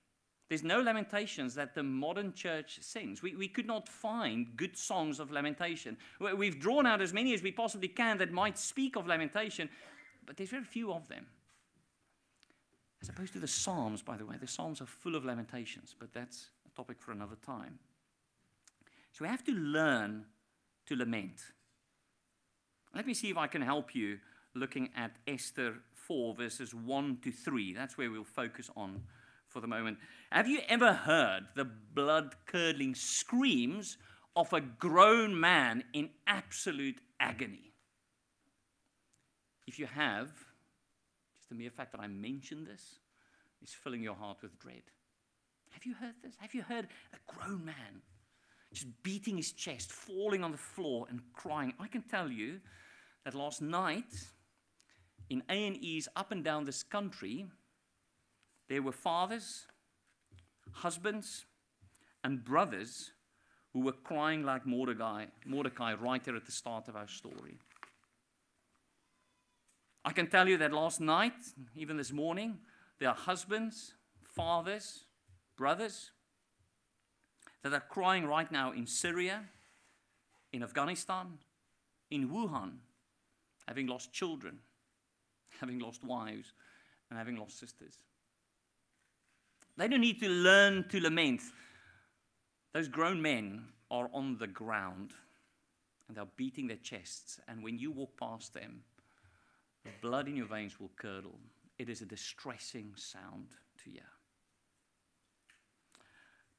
There's 0.49 0.65
no 0.65 0.81
lamentations 0.81 1.55
that 1.55 1.77
the 1.77 1.83
modern 1.85 2.33
church 2.35 2.81
sings. 2.83 3.23
We, 3.23 3.37
we 3.37 3.47
could 3.47 3.67
not 3.67 3.89
find 3.89 4.57
good 4.57 4.77
songs 4.77 5.21
of 5.21 5.31
lamentation. 5.31 5.97
We've 6.37 6.59
drawn 6.59 6.87
out 6.87 7.01
as 7.01 7.13
many 7.13 7.33
as 7.35 7.43
we 7.43 7.53
possibly 7.53 7.87
can 7.87 8.19
that 8.19 8.33
might 8.33 8.59
speak 8.59 8.97
of 8.97 9.07
lamentation, 9.07 9.69
but 10.27 10.37
there's 10.37 10.51
very 10.51 10.65
few 10.65 10.93
of 10.93 11.07
them. 11.09 11.27
As 13.03 13.09
opposed 13.09 13.33
to 13.33 13.39
the 13.39 13.49
Psalms, 13.49 14.03
by 14.03 14.17
the 14.17 14.27
way. 14.27 14.37
The 14.39 14.47
Psalms 14.47 14.81
are 14.81 14.87
full 14.87 15.17
of 15.17 15.25
lamentations, 15.25 15.95
but 15.99 16.13
that's 16.13 16.51
a 16.67 16.77
topic 16.77 17.01
for 17.01 17.13
another 17.13 17.37
time. 17.45 17.79
So 19.13 19.25
we 19.25 19.29
have 19.29 19.45
to 19.45 19.53
learn 19.53 20.27
to 20.87 20.97
lament. 20.97 21.41
Let 22.95 23.07
me 23.07 23.15
see 23.15 23.31
if 23.31 23.37
I 23.37 23.47
can 23.47 23.63
help 23.63 23.95
you 23.95 24.19
looking 24.55 24.91
at 24.97 25.13
Esther 25.27 25.77
4, 25.95 26.35
verses 26.35 26.75
1 26.75 27.19
to 27.23 27.31
3. 27.31 27.73
That's 27.73 27.97
where 27.97 28.11
we'll 28.11 28.25
focus 28.25 28.69
on 28.77 29.03
for 29.47 29.61
the 29.61 29.67
moment. 29.67 29.99
Have 30.31 30.49
you 30.49 30.61
ever 30.69 30.93
heard 30.93 31.47
the 31.55 31.65
blood 31.65 32.35
curdling 32.47 32.95
screams 32.95 33.97
of 34.37 34.53
a 34.53 34.61
grown 34.61 35.39
man 35.39 35.85
in 35.93 36.11
absolute 36.27 37.01
agony? 37.19 37.73
If 39.67 39.79
you 39.79 39.87
have, 39.87 40.31
the 41.51 41.57
mere 41.57 41.71
fact 41.71 41.93
that 41.93 42.01
I 42.01 42.07
mention 42.07 42.65
this 42.65 43.01
is 43.63 43.73
filling 43.73 44.03
your 44.03 44.15
heart 44.15 44.39
with 44.43 44.59
dread. 44.59 44.83
Have 45.71 45.85
you 45.85 45.95
heard 45.95 46.15
this? 46.23 46.35
Have 46.39 46.55
you 46.55 46.63
heard 46.63 46.89
a 47.13 47.33
grown 47.33 47.65
man 47.65 48.03
just 48.73 48.87
beating 49.03 49.37
his 49.37 49.53
chest, 49.53 49.93
falling 49.93 50.43
on 50.43 50.53
the 50.53 50.59
floor 50.59 51.07
and 51.11 51.21
crying? 51.35 51.75
I 51.79 51.89
can 51.89 52.03
tell 52.03 52.31
you 52.31 52.61
that 53.25 53.35
last 53.35 53.61
night 53.61 54.13
in 55.29 55.43
A&Es 55.49 56.09
up 56.17 56.33
and 56.33 56.43
down 56.43 56.65
this 56.65 56.83
country, 56.83 57.47
there 58.69 58.83
were 58.83 58.93
fathers, 58.93 59.67
husbands, 60.73 61.45
and 62.25 62.45
brothers 62.45 63.13
who 63.73 63.81
were 63.81 63.93
crying 63.93 64.45
like 64.45 64.67
Mordecai, 64.67 65.27
Mordecai 65.45 65.95
right 65.95 66.23
there 66.25 66.37
at 66.37 66.47
the 66.47 66.53
start 66.53 66.89
of 66.89 66.97
our 66.97 67.09
story. 67.09 67.59
I 70.05 70.13
can 70.13 70.29
tell 70.29 70.49
you 70.49 70.57
that 70.59 70.73
last 70.73 71.01
night, 71.01 71.35
even 71.77 71.97
this 71.97 72.13
morning, 72.13 72.59
there 72.99 73.09
are 73.09 73.15
husbands, 73.15 73.95
fathers, 74.23 75.05
brothers 75.57 76.11
that 77.63 77.73
are 77.73 77.81
crying 77.81 78.27
right 78.27 78.51
now 78.51 78.73
in 78.73 78.87
Syria, 78.87 79.45
in 80.53 80.63
Afghanistan, 80.63 81.39
in 82.11 82.31
Wuhan, 82.31 82.79
having 83.69 83.87
lost 83.87 84.13
children, 84.13 84.59
having 85.61 85.79
lost 85.79 86.03
wives, 86.03 86.55
and 87.11 87.19
having 87.19 87.37
lost 87.37 87.59
sisters. 87.59 87.99
They 89.77 89.89
don't 89.89 90.01
need 90.01 90.21
to 90.21 90.29
learn 90.29 90.89
to 90.89 91.01
lament. 91.01 91.43
Those 92.73 92.89
grown 92.89 93.21
men 93.21 93.65
are 93.91 94.09
on 94.13 94.39
the 94.39 94.47
ground 94.47 95.13
and 96.09 96.17
they're 96.17 96.27
beating 96.37 96.67
their 96.67 96.77
chests. 96.77 97.41
And 97.49 97.63
when 97.63 97.79
you 97.79 97.91
walk 97.91 98.17
past 98.19 98.55
them, 98.55 98.83
the 99.85 99.91
blood 100.03 100.29
in 100.29 100.37
your 100.37 100.47
veins 100.47 100.79
will 100.79 100.91
curdle. 100.97 101.39
It 101.79 101.89
is 101.89 102.03
a 102.03 102.07
distressing 102.07 102.93
sound 102.97 103.49
to 103.83 103.91
hear. 103.91 104.03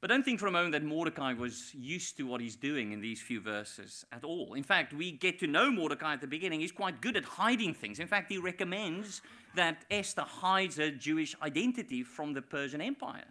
But 0.00 0.08
don't 0.08 0.24
think 0.24 0.40
for 0.40 0.48
a 0.48 0.52
moment 0.52 0.72
that 0.72 0.82
Mordecai 0.82 1.32
was 1.32 1.72
used 1.72 2.16
to 2.16 2.26
what 2.26 2.40
he's 2.40 2.56
doing 2.56 2.90
in 2.90 3.00
these 3.00 3.22
few 3.22 3.40
verses 3.40 4.04
at 4.10 4.24
all. 4.24 4.54
In 4.54 4.64
fact, 4.64 4.92
we 4.92 5.12
get 5.12 5.38
to 5.38 5.46
know 5.46 5.70
Mordecai 5.70 6.14
at 6.14 6.20
the 6.20 6.26
beginning. 6.26 6.58
He's 6.58 6.72
quite 6.72 7.00
good 7.00 7.16
at 7.16 7.24
hiding 7.24 7.72
things. 7.72 8.00
In 8.00 8.08
fact, 8.08 8.32
he 8.32 8.38
recommends 8.38 9.22
that 9.54 9.84
Esther 9.92 10.22
hides 10.22 10.76
her 10.76 10.90
Jewish 10.90 11.36
identity 11.40 12.02
from 12.02 12.32
the 12.32 12.42
Persian 12.42 12.80
Empire. 12.80 13.26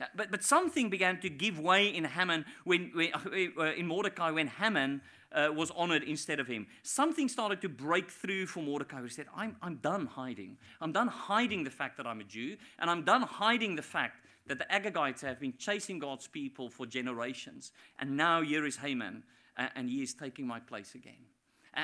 Uh, 0.00 0.06
But, 0.16 0.30
but 0.30 0.42
something 0.42 0.90
began 0.90 1.20
to 1.20 1.28
give 1.28 1.58
way 1.58 1.88
in 1.88 2.04
Haman 2.04 2.44
when, 2.64 2.90
when 2.94 3.12
uh, 3.14 3.72
in 3.76 3.86
Mordecai 3.86 4.30
when 4.30 4.48
Haman 4.48 5.00
uh, 5.32 5.50
was 5.54 5.70
honored 5.70 6.02
instead 6.02 6.40
of 6.40 6.46
him. 6.46 6.66
Something 6.82 7.28
started 7.28 7.60
to 7.62 7.68
break 7.68 8.10
through 8.10 8.46
for 8.46 8.62
Mordecai. 8.62 9.02
He 9.02 9.08
said, 9.08 9.26
I'm, 9.36 9.56
I'm 9.62 9.76
done 9.76 10.06
hiding. 10.06 10.58
I'm 10.80 10.92
done 10.92 11.08
hiding 11.08 11.64
the 11.64 11.70
fact 11.70 11.96
that 11.96 12.06
I'm 12.06 12.20
a 12.20 12.24
Jew, 12.24 12.56
and 12.78 12.90
I'm 12.90 13.04
done 13.04 13.22
hiding 13.22 13.76
the 13.76 13.82
fact 13.82 14.20
that 14.46 14.58
the 14.58 14.66
Agagites 14.66 15.22
have 15.22 15.40
been 15.40 15.54
chasing 15.58 15.98
God's 15.98 16.28
people 16.28 16.70
for 16.70 16.86
generations. 16.86 17.72
And 17.98 18.16
now 18.16 18.42
here 18.42 18.66
is 18.66 18.76
Haman, 18.76 19.24
uh, 19.56 19.68
and 19.74 19.88
he 19.88 20.02
is 20.02 20.14
taking 20.14 20.46
my 20.46 20.60
place 20.60 20.94
again. 20.94 21.24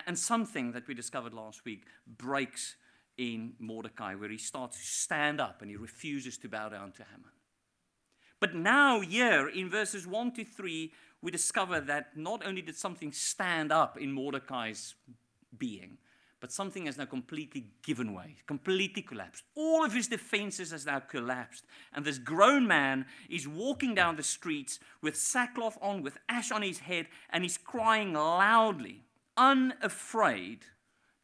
And 0.07 0.17
something 0.17 0.73
that 0.73 0.87
we 0.87 0.95
discovered 0.95 1.35
last 1.35 1.65
week 1.65 1.85
breaks 2.07 2.77
in 3.17 3.55
Mordecai, 3.59 4.15
where 4.15 4.29
he 4.31 4.39
starts 4.39 4.77
to 4.79 4.85
stand 4.85 5.41
up 5.41 5.63
and 5.63 5.71
he 5.71 5.77
refuses 5.77 6.39
to 6.39 6.49
bow 6.49 6.69
down 6.69 6.93
to 6.93 7.05
Haman. 7.05 7.33
But 8.41 8.55
now, 8.55 9.01
here 9.01 9.49
in 9.49 9.69
verses 9.69 10.07
1 10.07 10.33
to 10.33 10.45
3, 10.45 10.93
we 11.23 11.31
discover 11.31 11.81
that 11.81 12.17
not 12.17 12.45
only 12.45 12.63
did 12.63 12.77
something 12.77 13.13
stand 13.13 13.71
up 13.71 13.99
in 13.99 14.13
Mordecai's 14.13 14.95
being, 15.59 15.99
but 16.41 16.51
something 16.51 16.87
has 16.87 16.97
now 16.97 17.05
completely 17.05 17.67
given 17.83 18.15
way, 18.15 18.37
completely 18.47 19.03
collapsed. 19.03 19.45
All 19.55 19.85
of 19.85 19.93
his 19.93 20.09
defenses 20.09 20.71
has 20.71 20.87
now 20.87 21.01
collapsed. 21.01 21.67
And 21.93 22.03
this 22.03 22.17
grown 22.17 22.67
man 22.67 23.05
is 23.29 23.47
walking 23.47 23.95
down 23.95 24.17
the 24.17 24.23
streets 24.23 24.81
with 25.03 25.17
sackcloth 25.17 25.77
on, 25.83 26.03
with 26.03 26.17
ash 26.31 26.51
on 26.51 26.63
his 26.63 26.79
head, 26.79 27.09
and 27.29 27.45
he's 27.45 27.59
crying 27.59 28.15
loudly, 28.15 29.05
unafraid 29.37 30.65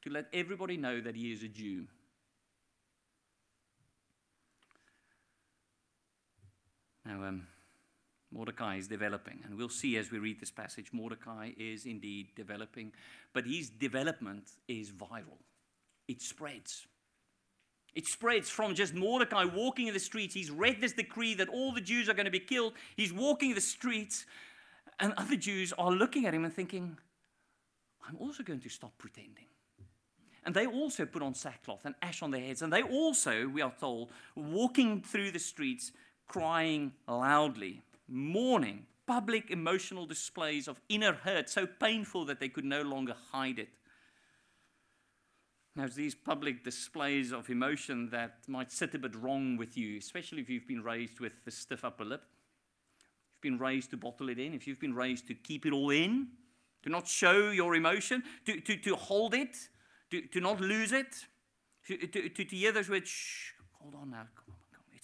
to 0.02 0.10
let 0.10 0.26
everybody 0.34 0.76
know 0.76 1.00
that 1.00 1.16
he 1.16 1.32
is 1.32 1.42
a 1.42 1.48
Jew. 1.48 1.86
Now, 7.06 7.24
um, 7.24 7.46
Mordecai 8.32 8.76
is 8.76 8.88
developing, 8.88 9.40
and 9.44 9.56
we'll 9.56 9.68
see 9.68 9.96
as 9.96 10.10
we 10.10 10.18
read 10.18 10.40
this 10.40 10.50
passage, 10.50 10.88
Mordecai 10.92 11.52
is 11.56 11.86
indeed 11.86 12.28
developing, 12.34 12.92
but 13.32 13.46
his 13.46 13.70
development 13.70 14.50
is 14.66 14.90
viral. 14.90 15.38
It 16.08 16.20
spreads. 16.20 16.86
It 17.94 18.06
spreads 18.06 18.50
from 18.50 18.74
just 18.74 18.92
Mordecai 18.92 19.44
walking 19.44 19.86
in 19.86 19.94
the 19.94 20.00
streets. 20.00 20.34
He's 20.34 20.50
read 20.50 20.80
this 20.80 20.92
decree 20.92 21.34
that 21.34 21.48
all 21.48 21.72
the 21.72 21.80
Jews 21.80 22.08
are 22.08 22.14
going 22.14 22.26
to 22.26 22.30
be 22.30 22.40
killed. 22.40 22.74
He's 22.96 23.12
walking 23.12 23.54
the 23.54 23.60
streets, 23.60 24.26
and 24.98 25.14
other 25.16 25.36
Jews 25.36 25.72
are 25.78 25.90
looking 25.90 26.26
at 26.26 26.34
him 26.34 26.44
and 26.44 26.52
thinking, 26.52 26.98
I'm 28.06 28.16
also 28.18 28.42
going 28.42 28.60
to 28.60 28.68
stop 28.68 28.92
pretending. 28.98 29.46
And 30.44 30.54
they 30.54 30.66
also 30.66 31.06
put 31.06 31.22
on 31.22 31.34
sackcloth 31.34 31.84
and 31.84 31.94
ash 32.02 32.22
on 32.22 32.30
their 32.30 32.40
heads. 32.40 32.62
And 32.62 32.72
they 32.72 32.82
also, 32.82 33.48
we 33.48 33.62
are 33.62 33.72
told, 33.80 34.10
walking 34.36 35.02
through 35.02 35.32
the 35.32 35.40
streets, 35.40 35.90
crying 36.28 36.92
loudly, 37.08 37.82
mourning, 38.08 38.86
public 39.06 39.50
emotional 39.50 40.06
displays 40.06 40.68
of 40.68 40.80
inner 40.88 41.12
hurt, 41.12 41.48
so 41.48 41.66
painful 41.66 42.24
that 42.24 42.40
they 42.40 42.48
could 42.48 42.64
no 42.64 42.82
longer 42.82 43.14
hide 43.32 43.58
it. 43.58 43.68
Now, 45.76 45.84
it's 45.84 45.94
these 45.94 46.14
public 46.14 46.64
displays 46.64 47.32
of 47.32 47.50
emotion 47.50 48.08
that 48.10 48.38
might 48.48 48.72
sit 48.72 48.94
a 48.94 48.98
bit 48.98 49.14
wrong 49.14 49.58
with 49.58 49.76
you, 49.76 49.98
especially 49.98 50.40
if 50.40 50.48
you've 50.48 50.66
been 50.66 50.82
raised 50.82 51.20
with 51.20 51.44
the 51.44 51.50
stiff 51.50 51.84
upper 51.84 52.04
lip. 52.04 52.22
If 52.22 53.44
you've 53.44 53.52
been 53.52 53.58
raised 53.58 53.90
to 53.90 53.98
bottle 53.98 54.30
it 54.30 54.38
in, 54.38 54.54
if 54.54 54.66
you've 54.66 54.80
been 54.80 54.94
raised 54.94 55.28
to 55.28 55.34
keep 55.34 55.66
it 55.66 55.74
all 55.74 55.90
in, 55.90 56.28
to 56.82 56.88
not 56.88 57.06
show 57.06 57.50
your 57.50 57.74
emotion, 57.74 58.22
to, 58.46 58.58
to, 58.60 58.76
to 58.78 58.96
hold 58.96 59.34
it, 59.34 59.54
to, 60.10 60.22
to 60.22 60.40
not 60.40 60.60
lose 60.62 60.92
it, 60.92 61.26
to, 61.88 61.98
to, 62.06 62.28
to, 62.30 62.44
hear 62.44 62.72
those 62.72 62.88
words, 62.88 63.10
shh, 63.10 63.52
hold 63.78 63.94
on 63.94 64.10
now, 64.10 64.26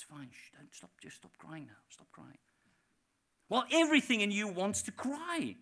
it's 0.03 0.11
fine, 0.11 0.29
shh, 0.31 0.51
don't 0.57 0.75
stop, 0.75 0.91
just 1.01 1.17
stop 1.17 1.33
crying 1.39 1.67
now, 1.67 1.79
stop 1.89 2.09
crying. 2.13 2.39
Well, 3.49 3.65
everything 3.73 4.21
in 4.21 4.31
you 4.31 4.49
wants 4.49 4.83
to 4.83 4.93
cry. 4.93 5.57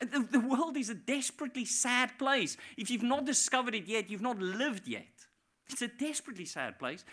The, 0.00 0.26
the 0.30 0.40
world 0.40 0.76
is 0.76 0.90
a 0.90 0.94
desperately 0.94 1.64
sad 1.64 2.18
place. 2.18 2.56
If 2.76 2.90
you've 2.90 3.02
not 3.02 3.24
discovered 3.24 3.74
it 3.74 3.86
yet, 3.86 4.10
you've 4.10 4.20
not 4.20 4.38
lived 4.38 4.88
yet. 4.88 5.06
It's 5.70 5.82
a 5.82 5.88
desperately 5.88 6.44
sad 6.44 6.78
place. 6.78 7.04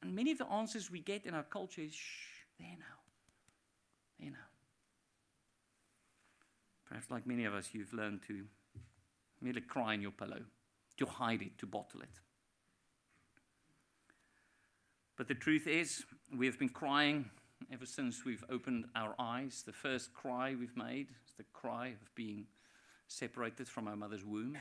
And 0.00 0.14
many 0.14 0.30
of 0.30 0.38
the 0.38 0.46
answers 0.46 0.90
we 0.90 1.00
get 1.00 1.26
in 1.26 1.34
our 1.34 1.42
culture 1.42 1.82
is 1.82 1.92
shh, 1.92 2.44
there 2.58 2.76
now. 2.78 3.00
There 4.20 4.30
now. 4.30 4.38
Perhaps, 6.88 7.10
like 7.10 7.26
many 7.26 7.44
of 7.44 7.54
us, 7.54 7.70
you've 7.72 7.92
learned 7.92 8.20
to 8.28 8.44
merely 9.42 9.60
cry 9.60 9.94
in 9.94 10.00
your 10.00 10.12
pillow, 10.12 10.40
to 10.98 11.06
hide 11.06 11.42
it, 11.42 11.58
to 11.58 11.66
bottle 11.66 12.00
it. 12.00 12.20
But 15.16 15.28
the 15.28 15.34
truth 15.34 15.66
is, 15.66 16.04
we 16.36 16.46
have 16.46 16.58
been 16.58 16.68
crying 16.68 17.30
ever 17.72 17.86
since 17.86 18.24
we've 18.24 18.44
opened 18.50 18.86
our 18.96 19.14
eyes. 19.18 19.62
The 19.64 19.72
first 19.72 20.12
cry 20.12 20.56
we've 20.58 20.76
made 20.76 21.08
is 21.26 21.34
the 21.36 21.44
cry 21.52 21.88
of 21.88 22.14
being 22.16 22.46
separated 23.06 23.68
from 23.68 23.86
our 23.86 23.96
mother's 23.96 24.24
womb. 24.24 24.58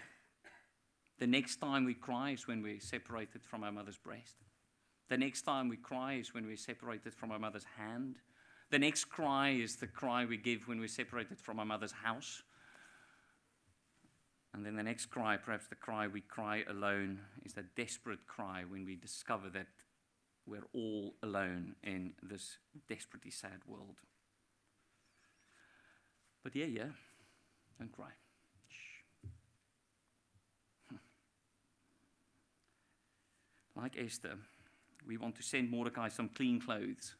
The 1.19 1.27
next 1.27 1.57
time 1.57 1.85
we 1.85 1.95
cry 1.95 2.31
is 2.31 2.47
when 2.47 2.61
we're 2.61 2.79
separated 2.79 3.43
from 3.43 3.63
our 3.63 3.71
mother's 3.71 3.97
breast. 3.97 4.35
The 5.09 5.17
next 5.17 5.41
time 5.41 5.69
we 5.69 5.77
cry 5.77 6.15
is 6.15 6.33
when 6.33 6.45
we're 6.45 6.55
separated 6.55 7.13
from 7.15 7.31
our 7.31 7.39
mother's 7.39 7.65
hand. 7.77 8.17
The 8.69 8.79
next 8.79 9.05
cry 9.05 9.49
is 9.51 9.75
the 9.77 9.87
cry 9.87 10.25
we 10.25 10.37
give 10.37 10.67
when 10.67 10.79
we're 10.79 10.87
separated 10.87 11.39
from 11.39 11.59
our 11.59 11.65
mother's 11.65 11.91
house. 11.91 12.43
And 14.53 14.63
then 14.63 14.75
the 14.75 14.83
next 14.83 15.07
cry, 15.07 15.37
perhaps 15.37 15.67
the 15.67 15.75
cry 15.75 16.07
we 16.07 16.21
cry 16.21 16.63
alone, 16.69 17.19
is 17.43 17.53
that 17.53 17.75
desperate 17.75 18.27
cry 18.27 18.63
when 18.67 18.85
we 18.85 18.95
discover 18.95 19.49
that 19.49 19.67
we're 20.45 20.67
all 20.73 21.13
alone 21.23 21.75
in 21.83 22.13
this 22.21 22.57
desperately 22.89 23.31
sad 23.31 23.61
world. 23.67 23.97
But 26.43 26.55
yeah, 26.55 26.65
yeah, 26.65 26.89
don't 27.79 27.91
cry. 27.91 28.09
Shh. 28.69 29.03
Like 33.75 33.95
Esther, 33.97 34.35
we 35.07 35.17
want 35.17 35.35
to 35.35 35.43
send 35.43 35.71
Mordecai 35.71 36.09
some 36.09 36.29
clean 36.29 36.61
clothes, 36.61 37.15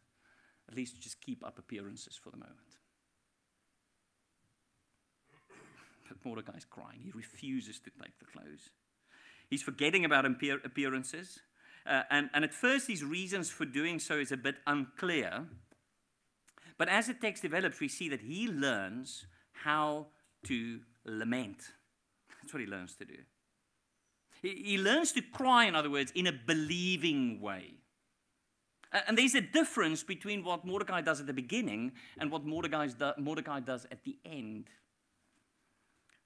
at 0.69 0.75
least 0.75 1.01
just 1.01 1.19
keep 1.21 1.43
up 1.45 1.57
appearances 1.57 2.19
for 2.21 2.29
the 2.29 2.37
moment. 2.37 2.57
But 6.09 6.17
Mordecai's 6.25 6.65
crying. 6.69 6.99
He 7.03 7.11
refuses 7.11 7.79
to 7.79 7.89
take 8.01 8.19
the 8.19 8.25
clothes. 8.25 8.69
He's 9.49 9.63
forgetting 9.63 10.05
about 10.05 10.25
appear- 10.25 10.61
appearances. 10.63 11.39
Uh, 11.85 12.03
and, 12.09 12.29
and 12.33 12.43
at 12.43 12.53
first, 12.53 12.87
his 12.87 13.03
reasons 13.03 13.49
for 13.49 13.65
doing 13.65 13.99
so 13.99 14.17
is 14.17 14.31
a 14.31 14.37
bit 14.37 14.55
unclear. 14.65 15.45
But 16.77 16.89
as 16.89 17.07
the 17.07 17.13
text 17.13 17.43
develops, 17.43 17.79
we 17.79 17.87
see 17.87 18.09
that 18.09 18.21
he 18.21 18.47
learns 18.47 19.25
how 19.51 20.07
to 20.45 20.79
lament. 21.05 21.57
That's 22.41 22.53
what 22.53 22.61
he 22.61 22.67
learns 22.67 22.95
to 22.97 23.05
do. 23.05 23.17
He, 24.41 24.63
he 24.65 24.77
learns 24.77 25.11
to 25.13 25.21
cry, 25.21 25.65
in 25.65 25.75
other 25.75 25.89
words, 25.89 26.11
in 26.15 26.27
a 26.27 26.33
believing 26.33 27.39
way. 27.41 27.75
And 29.07 29.17
there's 29.17 29.33
a 29.33 29.41
difference 29.41 30.03
between 30.03 30.43
what 30.43 30.65
Mordecai 30.65 31.01
does 31.01 31.19
at 31.19 31.25
the 31.25 31.33
beginning 31.33 31.93
and 32.19 32.29
what 32.29 32.45
Mordecai's 32.45 32.93
do- 32.93 33.13
Mordecai 33.17 33.59
does 33.59 33.87
at 33.91 34.03
the 34.03 34.17
end. 34.23 34.65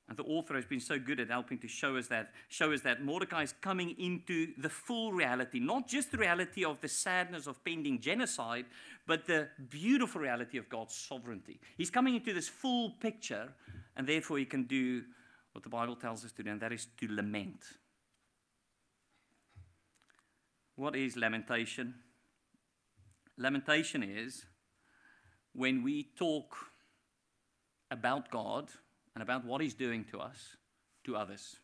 And 0.10 0.18
the 0.18 0.24
author 0.24 0.56
has 0.56 0.66
been 0.66 0.80
so 0.80 0.98
good 0.98 1.20
at 1.20 1.30
helping 1.30 1.60
to 1.60 1.68
show 1.68 1.98
us 1.98 2.08
that, 2.08 2.32
show 2.48 2.72
us 2.72 2.80
that 2.82 3.04
Mordecai 3.04 3.44
is 3.44 3.54
coming 3.60 3.94
into 4.00 4.54
the 4.58 4.70
full 4.70 5.12
reality, 5.12 5.60
not 5.60 5.88
just 5.88 6.12
the 6.12 6.18
reality 6.18 6.64
of 6.64 6.80
the 6.80 6.88
sadness 6.88 7.46
of 7.46 7.62
pending 7.66 8.00
genocide, 8.00 8.66
but 9.06 9.26
the 9.26 9.50
beautiful 9.70 10.22
reality 10.22 10.58
of 10.58 10.70
God's 10.70 10.96
sovereignty. 10.96 11.60
He's 11.78 11.90
coming 11.90 12.16
into 12.16 12.34
this 12.34 12.48
full 12.48 12.92
picture, 12.92 13.50
and 13.98 14.08
therefore 14.08 14.38
he 14.38 14.46
can 14.46 14.64
do 14.64 15.04
what 15.52 15.64
the 15.64 15.70
Bible 15.70 15.98
tells 15.98 16.24
us 16.24 16.32
to 16.34 16.44
do, 16.44 16.52
and 16.52 16.62
that 16.62 16.72
is 16.72 16.88
to 17.00 17.08
lament. 17.10 17.64
What 20.76 20.96
is 20.96 21.18
lamentation? 21.18 21.96
Lamentation 23.38 24.04
is 24.04 24.46
when 25.54 25.84
we 25.84 26.04
talk 26.18 26.56
about 27.92 28.32
God 28.32 28.70
and 29.18 29.24
about 29.24 29.44
what 29.44 29.62
He's 29.62 29.74
doing 29.74 30.06
to 30.12 30.20
us 30.20 30.58
to 31.04 31.16
others. 31.16 31.56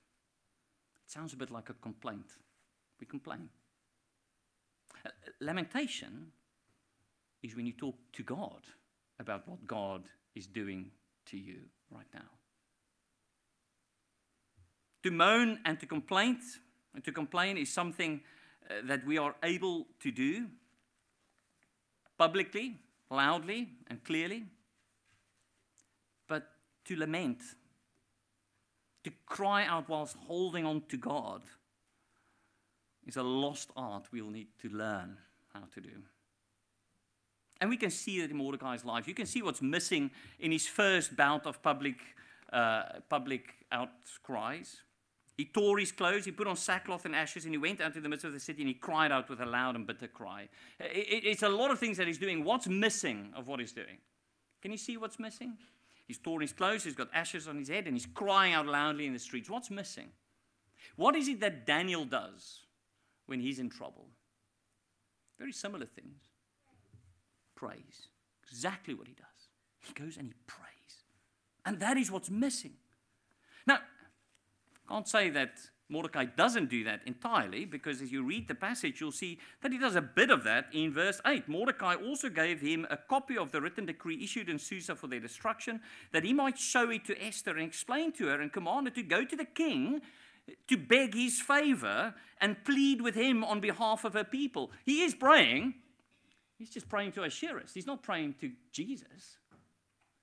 It 1.05 1.11
sounds 1.11 1.33
a 1.33 1.37
bit 1.37 1.51
like 1.51 1.69
a 1.69 1.73
complaint. 1.73 2.25
We 2.99 3.05
complain. 3.05 3.47
Uh, 5.05 5.09
Lamentation 5.39 6.31
is 7.43 7.55
when 7.55 7.67
you 7.67 7.73
talk 7.73 7.95
to 8.13 8.23
God 8.23 8.65
about 9.19 9.47
what 9.47 9.67
God 9.67 10.01
is 10.33 10.47
doing 10.47 10.89
to 11.27 11.37
you 11.37 11.59
right 11.91 12.07
now. 12.11 12.31
To 15.03 15.11
moan 15.11 15.59
and 15.63 15.79
to 15.79 15.85
complain, 15.85 16.39
and 16.95 17.03
to 17.03 17.11
complain 17.11 17.57
is 17.57 17.71
something 17.71 18.21
uh, 18.67 18.73
that 18.85 19.05
we 19.05 19.19
are 19.19 19.35
able 19.43 19.85
to 19.99 20.09
do 20.09 20.47
publicly, 22.17 22.79
loudly, 23.11 23.69
and 23.91 24.03
clearly. 24.03 24.45
To 26.85 26.95
lament, 26.97 27.41
to 29.03 29.11
cry 29.25 29.65
out 29.65 29.87
whilst 29.87 30.17
holding 30.27 30.65
on 30.65 30.83
to 30.89 30.97
God, 30.97 31.41
is 33.05 33.17
a 33.17 33.23
lost 33.23 33.71
art 33.75 34.07
we'll 34.11 34.29
need 34.29 34.47
to 34.61 34.69
learn 34.69 35.17
how 35.53 35.63
to 35.73 35.81
do. 35.81 35.91
And 37.61 37.69
we 37.69 37.77
can 37.77 37.91
see 37.91 38.19
that 38.21 38.31
in 38.31 38.37
Mordecai's 38.37 38.83
life. 38.83 39.07
You 39.07 39.13
can 39.13 39.25
see 39.25 39.41
what's 39.41 39.61
missing 39.61 40.11
in 40.39 40.51
his 40.51 40.67
first 40.67 41.15
bout 41.15 41.45
of 41.45 41.61
public, 41.61 41.95
uh, 42.51 42.83
public 43.09 43.53
outcries. 43.71 44.81
He 45.37 45.45
tore 45.45 45.79
his 45.79 45.91
clothes, 45.91 46.25
he 46.25 46.31
put 46.31 46.45
on 46.45 46.55
sackcloth 46.55 47.05
and 47.05 47.15
ashes, 47.15 47.45
and 47.45 47.53
he 47.53 47.57
went 47.57 47.81
out 47.81 47.93
to 47.93 48.01
the 48.01 48.09
midst 48.09 48.25
of 48.25 48.33
the 48.33 48.39
city 48.39 48.61
and 48.61 48.67
he 48.67 48.73
cried 48.73 49.11
out 49.11 49.29
with 49.29 49.39
a 49.39 49.45
loud 49.45 49.75
and 49.75 49.87
bitter 49.87 50.07
cry. 50.07 50.49
It, 50.79 51.25
it's 51.25 51.41
a 51.41 51.49
lot 51.49 51.71
of 51.71 51.79
things 51.79 51.97
that 51.97 52.05
he's 52.05 52.17
doing. 52.17 52.43
What's 52.43 52.67
missing 52.67 53.31
of 53.35 53.47
what 53.47 53.59
he's 53.59 53.71
doing? 53.71 53.97
Can 54.61 54.71
you 54.71 54.77
see 54.77 54.97
what's 54.97 55.17
missing? 55.17 55.57
He's 56.13 56.19
torn 56.19 56.41
his 56.41 56.53
clothes, 56.53 56.83
he's 56.83 56.93
got 56.93 57.09
ashes 57.11 57.47
on 57.47 57.57
his 57.57 57.69
head, 57.69 57.87
and 57.87 57.95
he's 57.95 58.05
crying 58.05 58.53
out 58.53 58.67
loudly 58.67 59.07
in 59.07 59.13
the 59.13 59.19
streets. 59.19 59.49
What's 59.49 59.71
missing? 59.71 60.09
What 60.95 61.15
is 61.15 61.27
it 61.27 61.39
that 61.39 61.65
Daniel 61.65 62.05
does 62.05 62.59
when 63.25 63.39
he's 63.39 63.57
in 63.57 63.67
trouble? 63.67 64.05
Very 65.39 65.51
similar 65.51 65.87
things. 65.87 66.21
Prays. 67.55 68.09
Exactly 68.47 68.93
what 68.93 69.07
he 69.07 69.15
does. 69.15 69.49
He 69.79 69.93
goes 69.93 70.17
and 70.17 70.27
he 70.27 70.33
prays. 70.45 71.01
And 71.65 71.79
that 71.79 71.97
is 71.97 72.11
what's 72.11 72.29
missing. 72.29 72.73
Now, 73.65 73.79
I 74.87 74.93
can't 74.93 75.07
say 75.07 75.31
that 75.31 75.61
Mordecai 75.93 76.25
doesn't 76.25 76.71
do 76.71 76.83
that 76.85 77.01
entirely 77.05 77.65
because 77.65 78.01
as 78.01 78.11
you 78.11 78.23
read 78.23 78.47
the 78.47 78.55
passage, 78.55 78.99
you'll 78.99 79.11
see 79.11 79.37
that 79.61 79.71
he 79.71 79.77
does 79.77 79.95
a 79.95 80.01
bit 80.01 80.31
of 80.31 80.43
that 80.43 80.65
in 80.73 80.91
verse 80.91 81.21
8. 81.25 81.47
Mordecai 81.47 81.93
also 81.93 82.29
gave 82.29 82.59
him 82.59 82.87
a 82.89 82.97
copy 82.97 83.37
of 83.37 83.51
the 83.51 83.61
written 83.61 83.85
decree 83.85 84.23
issued 84.23 84.49
in 84.49 84.57
Susa 84.57 84.95
for 84.95 85.05
their 85.05 85.19
destruction, 85.19 85.79
that 86.11 86.23
he 86.23 86.33
might 86.33 86.57
show 86.57 86.89
it 86.89 87.05
to 87.05 87.23
Esther 87.23 87.51
and 87.51 87.61
explain 87.61 88.11
to 88.13 88.25
her 88.25 88.41
and 88.41 88.51
command 88.51 88.87
her 88.87 88.93
to 88.95 89.03
go 89.03 89.23
to 89.23 89.35
the 89.35 89.45
king 89.45 90.01
to 90.67 90.77
beg 90.77 91.13
his 91.13 91.39
favor 91.39 92.15
and 92.41 92.65
plead 92.65 92.99
with 92.99 93.15
him 93.15 93.43
on 93.43 93.59
behalf 93.59 94.03
of 94.03 94.13
her 94.13 94.23
people. 94.23 94.71
He 94.85 95.03
is 95.03 95.13
praying. 95.13 95.75
He's 96.57 96.71
just 96.71 96.89
praying 96.89 97.11
to 97.13 97.21
Ahasuerus. 97.21 97.73
He's 97.73 97.87
not 97.87 98.03
praying 98.03 98.35
to 98.41 98.51
Jesus. 98.71 99.37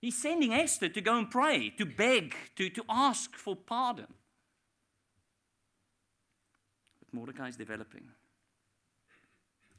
He's 0.00 0.21
sending 0.21 0.53
Esther 0.53 0.89
to 0.89 1.00
go 1.00 1.17
and 1.17 1.31
pray, 1.31 1.71
to 1.79 1.87
beg, 1.87 2.35
to, 2.57 2.71
to 2.71 2.83
ask 2.89 3.37
for 3.37 3.55
pardon. 3.55 4.07
But 7.11 7.19
Mordecai 7.19 7.49
is 7.49 7.57
developing. 7.57 8.05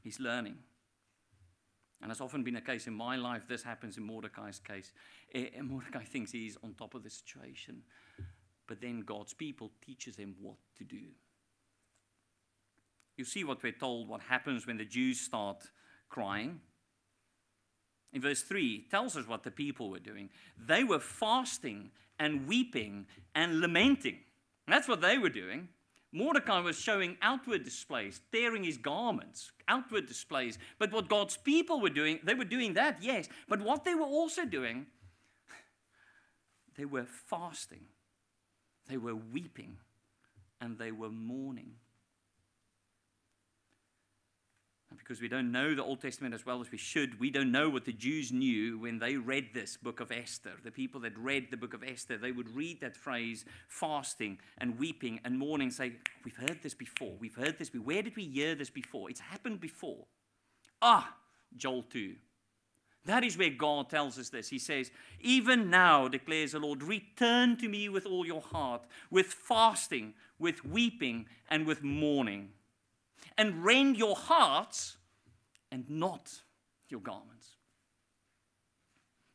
He's 0.03 0.19
learning. 0.19 0.55
And 2.01 2.11
it's 2.11 2.21
often 2.21 2.43
been 2.43 2.55
a 2.55 2.61
case 2.61 2.87
in 2.87 2.93
my 2.93 3.15
life, 3.15 3.47
this 3.47 3.61
happens 3.61 3.97
in 3.97 4.03
Mordecai's 4.03 4.59
case. 4.59 4.91
Eh, 5.35 5.49
eh, 5.55 5.61
Mordecai 5.61 6.03
thinks 6.03 6.31
he's 6.31 6.57
on 6.63 6.73
top 6.73 6.95
of 6.95 7.03
the 7.03 7.11
situation 7.11 7.83
but 8.71 8.79
then 8.79 9.01
God's 9.01 9.33
people 9.33 9.69
teaches 9.85 10.15
him 10.15 10.33
what 10.41 10.55
to 10.77 10.85
do. 10.85 11.01
You 13.17 13.25
see 13.25 13.43
what 13.43 13.61
we're 13.61 13.73
told, 13.73 14.07
what 14.07 14.21
happens 14.21 14.65
when 14.65 14.77
the 14.77 14.85
Jews 14.85 15.19
start 15.19 15.65
crying. 16.07 16.61
In 18.13 18.21
verse 18.21 18.43
3, 18.43 18.85
it 18.85 18.89
tells 18.89 19.17
us 19.17 19.27
what 19.27 19.43
the 19.43 19.51
people 19.51 19.89
were 19.89 19.99
doing. 19.99 20.29
They 20.57 20.85
were 20.85 21.01
fasting 21.01 21.91
and 22.17 22.47
weeping 22.47 23.07
and 23.35 23.59
lamenting. 23.59 24.19
That's 24.69 24.87
what 24.87 25.01
they 25.01 25.17
were 25.17 25.27
doing. 25.27 25.67
Mordecai 26.11 26.59
was 26.59 26.77
showing 26.77 27.17
outward 27.21 27.63
displays, 27.63 28.21
tearing 28.31 28.63
his 28.63 28.77
garments, 28.77 29.51
outward 29.67 30.07
displays. 30.07 30.57
But 30.77 30.91
what 30.91 31.07
God's 31.07 31.37
people 31.37 31.79
were 31.79 31.89
doing, 31.89 32.19
they 32.23 32.33
were 32.33 32.43
doing 32.43 32.73
that, 32.73 33.01
yes. 33.01 33.29
But 33.47 33.61
what 33.61 33.85
they 33.85 33.95
were 33.95 34.05
also 34.05 34.45
doing, 34.45 34.87
they 36.75 36.85
were 36.85 37.05
fasting 37.05 37.85
they 38.91 38.97
were 38.97 39.15
weeping 39.15 39.77
and 40.59 40.77
they 40.77 40.91
were 40.91 41.09
mourning. 41.09 41.71
And 44.91 44.99
because 44.99 45.21
we 45.21 45.29
don't 45.29 45.53
know 45.53 45.73
the 45.73 45.85
Old 45.85 46.01
Testament 46.01 46.33
as 46.33 46.45
well 46.45 46.59
as 46.59 46.69
we 46.69 46.77
should, 46.77 47.17
we 47.17 47.29
don't 47.29 47.49
know 47.49 47.69
what 47.69 47.85
the 47.85 47.93
Jews 47.93 48.33
knew 48.33 48.77
when 48.77 48.99
they 48.99 49.15
read 49.15 49.47
this 49.53 49.77
book 49.77 50.01
of 50.01 50.11
Esther. 50.11 50.51
The 50.65 50.69
people 50.69 50.99
that 51.01 51.17
read 51.17 51.47
the 51.49 51.55
book 51.55 51.73
of 51.73 51.81
Esther, 51.81 52.17
they 52.17 52.33
would 52.33 52.53
read 52.53 52.81
that 52.81 52.97
phrase, 52.97 53.45
fasting 53.69 54.37
and 54.57 54.77
weeping 54.77 55.21
and 55.23 55.39
mourning, 55.39 55.71
say, 55.71 55.93
We've 56.25 56.35
heard 56.35 56.61
this 56.61 56.73
before. 56.73 57.13
We've 57.17 57.33
heard 57.33 57.57
this. 57.57 57.69
Where 57.69 58.03
did 58.03 58.17
we 58.17 58.25
hear 58.25 58.53
this 58.53 58.69
before? 58.69 59.09
It's 59.09 59.21
happened 59.21 59.61
before. 59.61 60.07
Ah, 60.81 61.15
Joel 61.55 61.83
2. 61.83 62.15
That 63.05 63.23
is 63.23 63.37
where 63.37 63.49
God 63.49 63.89
tells 63.89 64.19
us 64.19 64.27
this. 64.27 64.49
He 64.49 64.59
says, 64.59 64.91
Even 65.21 65.69
now, 65.69 66.09
declares 66.09 66.51
the 66.51 66.59
Lord, 66.59 66.83
return 66.83 67.55
to 67.57 67.69
me 67.69 67.87
with 67.87 68.05
all 68.05 68.25
your 68.25 68.41
heart, 68.41 68.81
with 69.09 69.27
fasting, 69.27 70.15
with 70.37 70.65
weeping, 70.65 71.27
and 71.49 71.65
with 71.65 71.81
mourning. 71.81 72.49
And 73.37 73.63
rend 73.63 73.97
your 73.97 74.15
hearts 74.15 74.97
and 75.71 75.89
not 75.89 76.31
your 76.89 76.99
garments. 76.99 77.55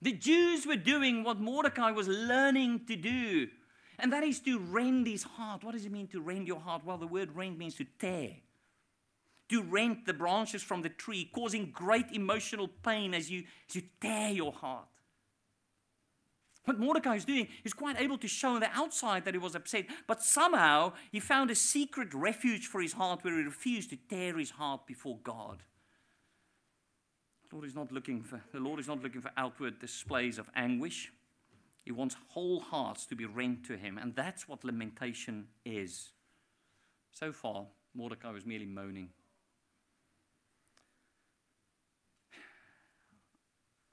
The 0.02 0.12
Jews 0.12 0.66
were 0.66 0.76
doing 0.76 1.24
what 1.24 1.40
Mordecai 1.40 1.90
was 1.90 2.06
learning 2.06 2.86
to 2.86 2.96
do, 2.96 3.48
and 3.98 4.12
that 4.12 4.22
is 4.22 4.40
to 4.40 4.58
rend 4.58 5.06
his 5.06 5.22
heart. 5.22 5.64
What 5.64 5.72
does 5.72 5.86
it 5.86 5.92
mean 5.92 6.06
to 6.08 6.20
rend 6.20 6.46
your 6.46 6.60
heart? 6.60 6.82
Well, 6.84 6.98
the 6.98 7.06
word 7.06 7.34
rend 7.34 7.58
means 7.58 7.74
to 7.76 7.86
tear 7.98 8.36
to 9.48 9.62
rent 9.62 10.06
the 10.06 10.14
branches 10.14 10.62
from 10.62 10.82
the 10.82 10.88
tree, 10.88 11.30
causing 11.32 11.70
great 11.70 12.10
emotional 12.12 12.68
pain 12.84 13.14
as 13.14 13.30
you, 13.30 13.44
as 13.68 13.76
you 13.76 13.82
tear 14.00 14.30
your 14.30 14.52
heart. 14.52 14.86
What 16.66 16.80
Mordecai 16.80 17.14
is 17.14 17.24
doing, 17.24 17.46
he's 17.62 17.72
quite 17.72 18.00
able 18.00 18.18
to 18.18 18.26
show 18.26 18.54
on 18.54 18.60
the 18.60 18.70
outside 18.74 19.24
that 19.24 19.34
he 19.34 19.38
was 19.38 19.54
upset, 19.54 19.86
but 20.08 20.20
somehow 20.20 20.94
he 21.12 21.20
found 21.20 21.48
a 21.48 21.54
secret 21.54 22.12
refuge 22.12 22.66
for 22.66 22.82
his 22.82 22.92
heart 22.92 23.22
where 23.22 23.36
he 23.36 23.44
refused 23.44 23.90
to 23.90 23.96
tear 23.96 24.36
his 24.36 24.50
heart 24.50 24.84
before 24.84 25.16
God. 25.22 25.62
The 27.48 27.54
Lord 27.54 27.68
is 27.68 27.76
not 27.76 27.92
looking 27.92 28.20
for, 28.24 28.42
the 28.52 28.58
Lord 28.58 28.80
is 28.80 28.88
not 28.88 29.00
looking 29.00 29.20
for 29.20 29.30
outward 29.36 29.78
displays 29.78 30.38
of 30.38 30.50
anguish. 30.56 31.12
He 31.84 31.92
wants 31.92 32.16
whole 32.30 32.58
hearts 32.58 33.06
to 33.06 33.14
be 33.14 33.26
rent 33.26 33.64
to 33.66 33.76
him, 33.76 33.96
and 33.96 34.16
that's 34.16 34.48
what 34.48 34.64
lamentation 34.64 35.46
is. 35.64 36.08
So 37.12 37.30
far, 37.30 37.66
Mordecai 37.94 38.32
was 38.32 38.44
merely 38.44 38.66
moaning. 38.66 39.10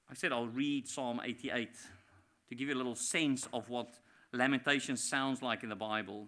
I 0.09 0.15
said 0.15 0.31
I'll 0.31 0.47
read 0.47 0.87
Psalm 0.87 1.21
88 1.23 1.69
to 2.53 2.59
give 2.59 2.69
you 2.69 2.75
a 2.75 2.77
little 2.77 2.95
sense 2.95 3.47
of 3.51 3.67
what 3.67 3.99
lamentation 4.31 4.95
sounds 4.95 5.41
like 5.41 5.63
in 5.63 5.69
the 5.69 5.75
Bible. 5.75 6.27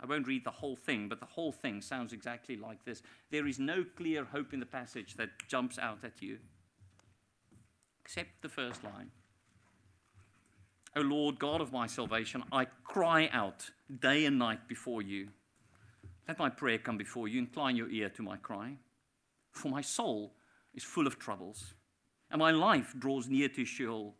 I 0.00 0.06
won't 0.06 0.26
read 0.26 0.44
the 0.44 0.50
whole 0.50 0.76
thing, 0.76 1.08
but 1.08 1.20
the 1.20 1.26
whole 1.26 1.52
thing 1.52 1.82
sounds 1.82 2.12
exactly 2.14 2.56
like 2.56 2.84
this. 2.84 3.02
There 3.30 3.46
is 3.46 3.58
no 3.58 3.84
clear 3.96 4.24
hope 4.24 4.54
in 4.54 4.60
the 4.60 4.66
passage 4.66 5.16
that 5.16 5.28
jumps 5.48 5.78
out 5.78 5.98
at 6.02 6.22
you, 6.22 6.38
except 8.02 8.40
the 8.40 8.48
first 8.48 8.82
line. 8.84 9.10
O 10.96 11.02
Lord, 11.02 11.38
God 11.38 11.60
of 11.60 11.72
my 11.72 11.86
salvation, 11.86 12.42
I 12.50 12.66
cry 12.84 13.28
out 13.30 13.70
day 14.00 14.24
and 14.24 14.38
night 14.38 14.66
before 14.66 15.02
you. 15.02 15.28
Let 16.26 16.38
my 16.38 16.48
prayer 16.48 16.78
come 16.78 16.96
before 16.96 17.28
you. 17.28 17.38
Incline 17.38 17.76
your 17.76 17.90
ear 17.90 18.08
to 18.10 18.22
my 18.22 18.38
cry. 18.38 18.78
For 19.52 19.68
my 19.68 19.82
soul 19.82 20.32
is 20.74 20.84
full 20.84 21.06
of 21.06 21.18
troubles 21.18 21.74
and 22.30 22.40
my 22.40 22.50
life 22.50 22.94
draws 22.98 23.28
near 23.28 23.48
to 23.50 23.64
Sheol. 23.64 24.14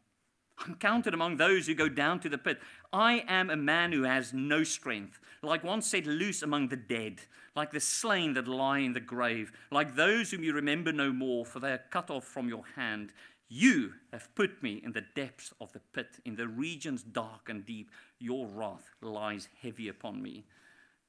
I'm 0.59 0.75
counted 0.77 1.14
among 1.14 1.37
those 1.37 1.66
who 1.66 1.75
go 1.75 1.88
down 1.88 2.21
to 2.21 2.29
the 2.29 2.38
pit. 2.38 2.61
I 2.92 3.25
am 3.29 3.51
a 3.51 3.57
man 3.57 3.92
who 3.92 4.05
has 4.05 4.33
no 4.33 4.64
strength, 4.64 5.21
like 5.42 5.62
one 5.62 5.83
set 5.83 6.07
loose 6.07 6.42
among 6.42 6.69
the 6.69 6.77
dead, 6.77 7.21
like 7.55 7.73
the 7.73 7.81
slain 7.81 8.35
that 8.35 8.49
lie 8.49 8.79
in 8.79 8.92
the 8.92 9.01
grave, 9.01 9.53
like 9.71 9.95
those 9.95 10.31
whom 10.31 10.42
you 10.42 10.55
remember 10.55 10.92
no 10.92 11.12
more, 11.12 11.45
for 11.45 11.61
they 11.61 11.73
are 11.73 11.83
cut 11.90 12.11
off 12.11 12.25
from 12.25 12.49
your 12.49 12.64
hand. 12.75 13.12
You 13.49 13.92
have 14.12 14.35
put 14.35 14.62
me 14.62 14.81
in 14.85 14.92
the 14.92 15.05
depths 15.14 15.53
of 15.61 15.73
the 15.73 15.81
pit, 15.92 16.19
in 16.25 16.37
the 16.37 16.49
regions 16.49 17.03
dark 17.03 17.49
and 17.49 17.64
deep. 17.64 17.90
Your 18.19 18.47
wrath 18.47 18.90
lies 19.03 19.49
heavy 19.62 19.88
upon 19.88 20.23
me, 20.23 20.47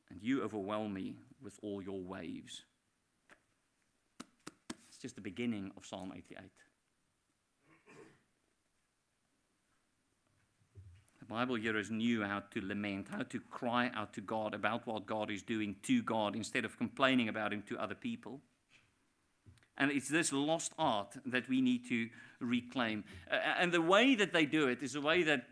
and 0.09 0.21
you 0.21 0.43
overwhelm 0.43 0.93
me 0.93 1.15
with 1.41 1.57
all 1.63 1.81
your 1.81 1.99
waves. 2.01 2.63
It's 4.89 4.97
just 5.01 5.15
the 5.15 5.21
beginning 5.21 5.71
of 5.77 5.85
Psalm 5.85 6.11
88. 6.15 6.49
Bible 11.27 11.55
hearers 11.55 11.91
knew 11.91 12.23
how 12.23 12.43
to 12.51 12.61
lament, 12.61 13.07
how 13.11 13.23
to 13.23 13.39
cry 13.39 13.91
out 13.93 14.13
to 14.13 14.21
God 14.21 14.53
about 14.53 14.87
what 14.87 15.05
God 15.05 15.29
is 15.29 15.41
doing 15.41 15.75
to 15.83 16.01
God 16.01 16.35
instead 16.35 16.63
of 16.63 16.77
complaining 16.77 17.27
about 17.27 17.51
Him 17.51 17.63
to 17.69 17.77
other 17.77 17.95
people. 17.95 18.41
And 19.77 19.91
it's 19.91 20.09
this 20.09 20.33
lost 20.33 20.71
art 20.79 21.17
that 21.25 21.47
we 21.47 21.61
need 21.61 21.87
to 21.89 22.09
reclaim. 22.39 23.03
Uh, 23.29 23.35
and 23.59 23.71
the 23.71 23.81
way 23.81 24.15
that 24.15 24.33
they 24.33 24.45
do 24.45 24.67
it 24.67 24.81
is 24.81 24.93
the 24.93 25.01
way 25.01 25.23
that 25.23 25.45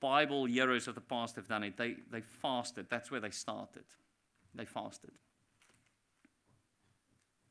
Bible 0.00 0.46
heroes 0.46 0.88
of 0.88 0.94
the 0.94 1.00
past 1.00 1.36
have 1.36 1.48
done 1.48 1.62
it. 1.62 1.76
They, 1.76 1.96
they 2.10 2.20
fasted. 2.20 2.86
That's 2.90 3.10
where 3.10 3.20
they 3.20 3.30
started. 3.30 3.84
They 4.54 4.64
fasted. 4.64 5.12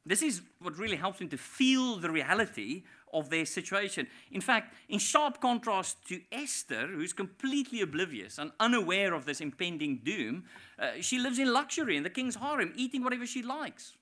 This 0.06 0.22
is 0.22 0.42
what 0.60 0.78
really 0.78 0.96
helps 0.96 1.20
them 1.20 1.30
to 1.30 1.38
feel 1.38 1.98
the 1.98 2.10
reality 2.10 2.84
of 3.14 3.30
their 3.30 3.46
situation. 3.46 4.08
In 4.32 4.42
fact, 4.42 4.74
in 4.88 5.00
sharp 5.00 5.42
contrast 5.42 6.08
to 6.08 6.22
Esther, 6.32 6.88
who's 6.88 7.14
completely 7.14 7.82
oblivious 7.82 8.38
and 8.38 8.52
unaware 8.60 9.14
of 9.14 9.26
this 9.26 9.42
impending 9.42 9.98
doom, 10.04 10.46
uh, 10.78 10.92
she 11.02 11.20
lives 11.20 11.40
in 11.40 11.52
luxury 11.52 11.98
in 11.98 12.04
the 12.04 12.10
king's 12.10 12.36
harem, 12.36 12.74
eating 12.76 13.04
whatever 13.04 13.26
she 13.26 13.42
likes. 13.42 13.94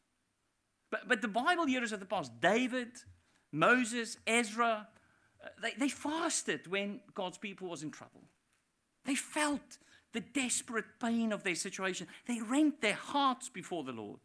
But, 0.90 1.08
but 1.08 1.22
the 1.22 1.28
Bible 1.28 1.66
hearers 1.66 1.92
of 1.92 2.00
the 2.00 2.06
past, 2.06 2.32
David, 2.40 2.90
Moses, 3.52 4.18
Ezra, 4.26 4.88
uh, 5.44 5.48
they, 5.62 5.74
they 5.78 5.90
fasted 5.90 6.68
when 6.68 7.02
God's 7.14 7.38
people 7.38 7.70
was 7.70 7.84
in 7.84 7.92
trouble. 7.92 8.22
They 9.06 9.16
felt 9.16 9.78
the 10.14 10.22
desperate 10.22 11.00
pain 11.00 11.32
of 11.32 11.44
their 11.44 11.56
situation. 11.56 12.08
They 12.28 12.42
rent 12.42 12.82
their 12.82 12.94
hearts 12.94 13.50
before 13.50 13.84
the 13.84 13.92
Lord. 13.92 14.20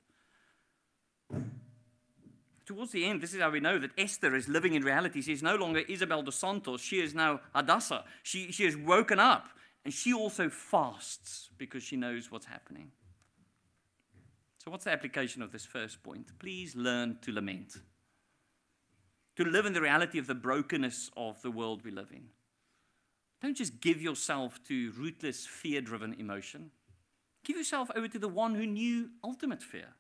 Towards 2.65 2.93
the 2.93 3.05
end, 3.05 3.21
this 3.21 3.35
is 3.35 3.41
how 3.41 3.51
we 3.51 3.61
know 3.61 3.79
that 3.79 3.91
Esther 3.99 4.37
is 4.37 4.49
living 4.49 4.75
in 4.75 4.83
reality. 4.83 5.21
She 5.21 5.33
is 5.33 5.43
no 5.43 5.57
longer 5.57 5.81
Isabel 5.81 6.23
dos 6.23 6.37
Santos. 6.37 6.81
She 6.81 7.01
is 7.01 7.15
now 7.15 7.41
Hadassah. 7.55 8.05
She, 8.23 8.53
she 8.53 8.65
has 8.65 8.77
woken 8.77 9.19
up 9.19 9.49
and 9.85 9.93
she 9.93 10.13
also 10.13 10.49
fasts 10.49 11.51
because 11.59 11.83
she 11.83 11.97
knows 11.97 12.31
what's 12.31 12.47
happening. 12.47 12.93
So, 14.59 14.71
what's 14.71 14.85
the 14.85 14.93
application 14.93 15.43
of 15.43 15.51
this 15.51 15.67
first 15.67 16.03
point? 16.05 16.39
Please 16.39 16.77
learn 16.77 17.19
to 17.23 17.33
lament, 17.33 17.79
to 19.37 19.45
live 19.45 19.67
in 19.67 19.73
the 19.73 19.81
reality 19.81 20.19
of 20.19 20.29
the 20.29 20.37
brokenness 20.37 21.11
of 21.17 21.43
the 21.43 21.51
world 21.51 21.85
we 21.85 21.91
live 21.91 22.13
in. 22.13 22.29
Don't 23.41 23.57
just 23.57 23.81
give 23.81 24.01
yourself 24.01 24.61
to 24.69 24.93
rootless, 24.93 25.45
fear 25.47 25.81
driven 25.81 26.15
emotion. 26.15 26.71
Give 27.45 27.57
yourself 27.57 27.91
over 27.97 28.07
to 28.07 28.21
the 28.21 28.29
one 28.29 28.55
who 28.55 28.67
knew 28.67 29.11
ultimate 29.25 29.65
fear, 29.65 29.95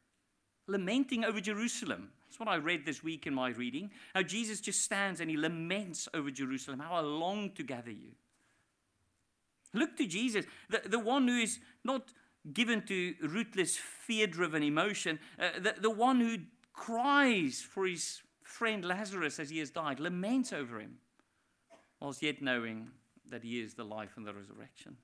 lamenting 0.66 1.24
over 1.24 1.40
Jerusalem. 1.40 2.10
That's 2.26 2.38
what 2.38 2.48
I 2.48 2.56
read 2.56 2.86
this 2.86 3.02
week 3.02 3.26
in 3.26 3.34
my 3.34 3.50
reading. 3.50 3.90
How 4.14 4.22
Jesus 4.22 4.60
just 4.60 4.80
stands 4.80 5.20
and 5.20 5.28
he 5.28 5.36
laments 5.36 6.08
over 6.14 6.30
Jerusalem. 6.30 6.80
How 6.80 6.94
I 6.94 7.00
long 7.00 7.50
to 7.56 7.62
gather 7.62 7.90
you. 7.90 8.12
Look 9.74 9.96
to 9.96 10.06
Jesus, 10.06 10.44
the, 10.68 10.82
the 10.86 10.98
one 10.98 11.26
who 11.26 11.38
is 11.38 11.58
not 11.84 12.12
given 12.52 12.82
to 12.86 13.14
rootless, 13.22 13.76
fear 13.76 14.26
driven 14.26 14.62
emotion, 14.62 15.18
uh, 15.38 15.60
the, 15.60 15.74
the 15.80 15.90
one 15.90 16.20
who 16.20 16.38
cries 16.72 17.60
for 17.60 17.86
his 17.86 18.20
friend 18.42 18.84
Lazarus 18.84 19.38
as 19.38 19.50
he 19.50 19.58
has 19.60 19.70
died, 19.70 20.00
laments 20.00 20.52
over 20.52 20.80
him, 20.80 20.98
whilst 22.00 22.22
yet 22.22 22.42
knowing 22.42 22.90
that 23.30 23.42
he 23.42 23.60
is 23.60 23.74
the 23.74 23.84
life 23.84 24.10
and 24.16 24.26
the 24.26 24.34
resurrection. 24.34 24.96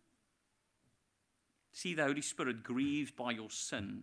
See 1.73 1.95
the 1.95 2.05
Holy 2.05 2.23
Spirit 2.23 2.63
grieved 2.63 3.17
by 3.17 3.31
your 3.31 3.51
sin, 3.51 4.03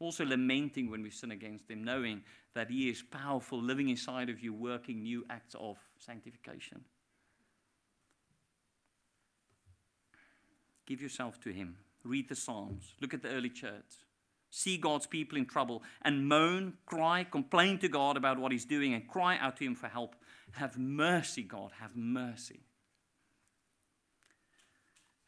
also 0.00 0.24
lamenting 0.24 0.90
when 0.90 1.02
we 1.02 1.10
sin 1.10 1.30
against 1.30 1.70
him, 1.70 1.84
knowing 1.84 2.22
that 2.54 2.70
he 2.70 2.88
is 2.88 3.02
powerful, 3.02 3.62
living 3.62 3.88
inside 3.88 4.28
of 4.28 4.40
you, 4.40 4.52
working 4.52 5.02
new 5.02 5.24
acts 5.30 5.54
of 5.58 5.76
sanctification. 5.98 6.84
Give 10.86 11.00
yourself 11.00 11.38
to 11.42 11.50
him. 11.50 11.76
Read 12.02 12.28
the 12.28 12.34
Psalms. 12.34 12.94
Look 13.00 13.14
at 13.14 13.22
the 13.22 13.28
early 13.28 13.50
church. 13.50 13.84
See 14.50 14.76
God's 14.76 15.06
people 15.06 15.38
in 15.38 15.46
trouble 15.46 15.82
and 16.02 16.26
moan, 16.26 16.74
cry, 16.84 17.24
complain 17.24 17.78
to 17.78 17.88
God 17.88 18.16
about 18.16 18.38
what 18.38 18.50
He's 18.50 18.64
doing 18.64 18.94
and 18.94 19.06
cry 19.06 19.38
out 19.38 19.56
to 19.58 19.64
Him 19.64 19.76
for 19.76 19.86
help. 19.86 20.16
Have 20.52 20.76
mercy, 20.76 21.44
God, 21.44 21.70
have 21.78 21.94
mercy. 21.94 22.60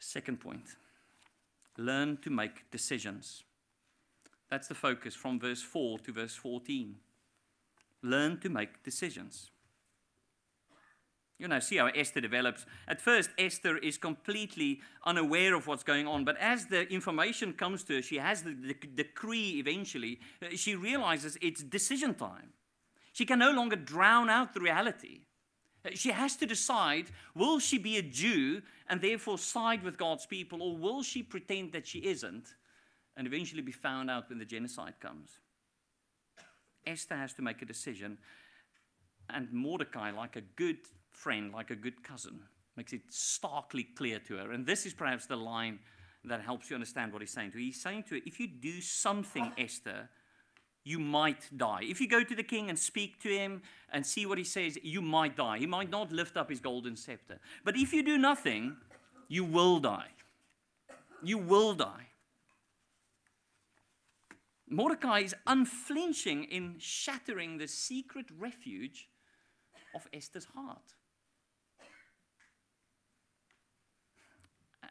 Second 0.01 0.41
point 0.41 0.65
learn 1.79 2.19
to 2.19 2.31
make 2.31 2.71
decisions. 2.71 3.45
That's 4.53 4.69
the 4.69 4.75
focus 4.75 5.15
from 5.15 5.41
verse 5.41 5.63
4 5.63 6.01
to 6.01 6.13
verse 6.13 6.35
14. 6.35 6.97
Learn 8.03 8.39
to 8.41 8.51
make 8.51 8.83
decisions. 8.83 9.51
You 11.39 11.49
know, 11.49 11.59
see 11.59 11.79
how 11.79 11.87
Esther 11.87 12.21
develops. 12.21 12.67
At 12.87 13.01
first, 13.01 13.31
Esther 13.39 13.79
is 13.79 13.97
completely 13.97 14.83
unaware 15.07 15.55
of 15.55 15.67
what's 15.67 15.83
going 15.83 16.07
on, 16.07 16.27
but 16.27 16.37
as 16.37 16.67
the 16.67 16.83
information 16.93 17.55
comes 17.55 17.83
to 17.85 17.95
her, 17.95 18.03
she 18.03 18.19
has 18.19 18.43
the, 18.43 18.53
the 18.53 18.75
decree 18.95 19.53
eventually, 19.59 20.21
uh, 20.43 20.49
she 20.55 20.77
realizes 20.77 21.39
it's 21.41 21.63
decision 21.63 22.13
time. 22.13 22.53
She 23.15 23.25
can 23.25 23.39
no 23.39 23.53
longer 23.53 23.77
drown 23.77 24.29
out 24.29 24.53
the 24.53 24.61
reality. 24.61 25.21
Uh, 25.83 25.93
she 25.95 26.11
has 26.11 26.37
to 26.37 26.45
decide 26.45 27.07
will 27.35 27.59
she 27.59 27.79
be 27.79 27.97
a 27.97 28.03
Jew 28.03 28.61
and 28.87 29.01
therefore 29.01 29.39
side 29.39 29.83
with 29.83 29.97
God's 29.97 30.27
people, 30.27 30.63
or 30.63 30.77
will 30.77 31.03
she 31.03 31.23
pretend 31.23 31.73
that 31.73 31.87
she 31.87 32.01
isn't 32.01 32.53
and 33.17 33.27
eventually 33.27 33.63
be 33.63 33.73
found 33.73 34.11
out 34.11 34.29
when 34.29 34.39
the 34.39 34.45
genocide 34.45 34.95
comes? 35.01 35.39
Esther 36.87 37.17
has 37.17 37.33
to 37.35 37.43
make 37.43 37.63
a 37.63 37.65
decision, 37.65 38.19
and 39.31 39.53
Mordecai, 39.53 40.11
like 40.11 40.37
a 40.37 40.41
good 40.41 40.79
friend, 41.11 41.53
like 41.53 41.71
a 41.71 41.77
good 41.77 42.03
cousin. 42.03 42.41
Makes 42.77 42.95
it 42.95 43.03
starkly 43.11 43.85
clear 43.85 44.19
to 44.21 44.37
her. 44.37 44.53
And 44.53 44.67
this 44.67 44.87
is 44.87 44.95
perhaps 44.95 45.27
the 45.27 45.37
line 45.37 45.79
that 46.25 46.41
helps 46.41 46.71
you 46.71 46.75
understand 46.75 47.13
what 47.13 47.21
he's 47.21 47.31
saying 47.31 47.51
to 47.51 47.59
her. 47.59 47.63
He's 47.63 47.81
saying 47.81 48.05
to 48.05 48.15
her, 48.15 48.21
if 48.25 48.41
you 48.41 48.47
do 48.47 48.81
something, 48.81 49.53
Esther, 49.59 50.09
you 50.85 50.99
might 50.99 51.49
die. 51.57 51.81
If 51.83 52.01
you 52.01 52.09
go 52.09 52.25
to 52.25 52.35
the 52.35 52.43
king 52.43 52.71
and 52.71 52.79
speak 52.79 53.21
to 53.23 53.29
him 53.29 53.63
and 53.93 54.05
see 54.05 54.27
what 54.27 54.39
he 54.39 54.45
says, 54.45 54.79
you 54.83 55.03
might 55.03 55.37
die. 55.37 55.59
He 55.59 55.67
might 55.67 55.91
not 55.91 56.13
lift 56.13 56.37
up 56.37 56.49
his 56.49 56.61
golden 56.61 56.97
scepter. 56.97 57.39
But 57.65 57.77
if 57.77 57.93
you 57.93 58.03
do 58.03 58.19
nothing, 58.19 58.77
you 59.29 59.45
will 59.45 59.79
die. 59.79 60.09
You 61.23 61.39
will 61.39 61.75
die. 61.75 62.09
Mordecai 64.69 65.21
is 65.21 65.35
unflinching 65.47 66.45
in 66.45 66.77
shattering 66.79 67.59
the 67.59 67.69
secret 67.69 68.27
refuge 68.39 69.09
of 69.95 70.07
Esther's 70.13 70.47
heart. 70.47 70.95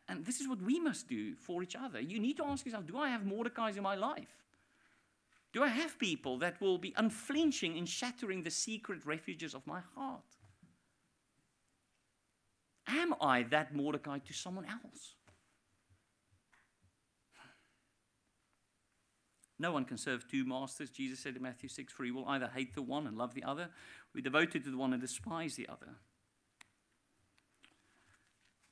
And 0.08 0.26
this 0.26 0.42
is 0.42 0.48
what 0.48 0.62
we 0.62 0.80
must 0.80 1.08
do 1.08 1.36
for 1.36 1.64
each 1.64 1.76
other. 1.76 2.00
You 2.00 2.20
need 2.20 2.38
to 2.38 2.46
ask 2.46 2.66
yourself 2.66 2.86
do 2.86 2.98
I 2.98 3.10
have 3.10 3.26
Mordecai's 3.26 3.78
in 3.78 3.84
my 3.84 3.96
life? 3.96 4.42
Do 5.54 5.64
I 5.64 5.68
have 5.68 6.00
people 6.00 6.38
that 6.40 6.60
will 6.62 6.78
be 6.78 6.94
unflinching 6.98 7.76
in 7.78 7.86
shattering 7.86 8.44
the 8.44 8.52
secret 8.52 9.06
refuges 9.06 9.54
of 9.54 9.66
my 9.68 9.82
heart? 9.96 10.22
Am 12.88 13.14
I 13.22 13.44
that 13.44 13.74
Mordecai 13.74 14.20
to 14.20 14.34
someone 14.34 14.66
else? 14.66 15.16
No 19.62 19.71
one 19.71 19.86
can 19.86 19.97
serve 19.97 20.28
two 20.28 20.43
masters. 20.43 20.89
Jesus 20.89 21.19
said 21.19 21.36
in 21.36 21.43
Matthew 21.43 21.69
6 21.69 21.93
For 21.93 22.04
he 22.04 22.10
will 22.10 22.28
either 22.28 22.50
hate 22.52 22.74
the 22.74 22.82
one 22.82 23.06
and 23.06 23.15
love 23.15 23.36
the 23.36 23.43
other, 23.43 23.69
be 24.12 24.21
devoted 24.21 24.63
to 24.63 24.71
the 24.71 24.78
one 24.78 24.91
and 24.91 25.00
despise 25.00 25.56
the 25.56 25.69
other. 25.69 25.97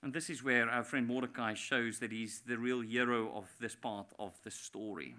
And 0.02 0.14
this 0.14 0.32
is 0.32 0.44
where 0.44 0.68
our 0.68 0.84
friend 0.84 1.06
Mordecai 1.06 1.54
shows 1.54 2.00
that 2.00 2.12
he's 2.12 2.42
the 2.42 2.58
real 2.58 2.82
hero 2.82 3.32
of 3.36 3.46
this 3.60 3.76
part 3.76 4.08
of 4.18 4.34
the 4.44 4.50
story. 4.50 5.16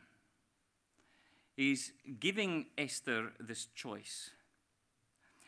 He's 1.56 1.92
giving 2.18 2.66
Esther 2.76 3.30
this 3.38 3.66
choice. 3.66 4.30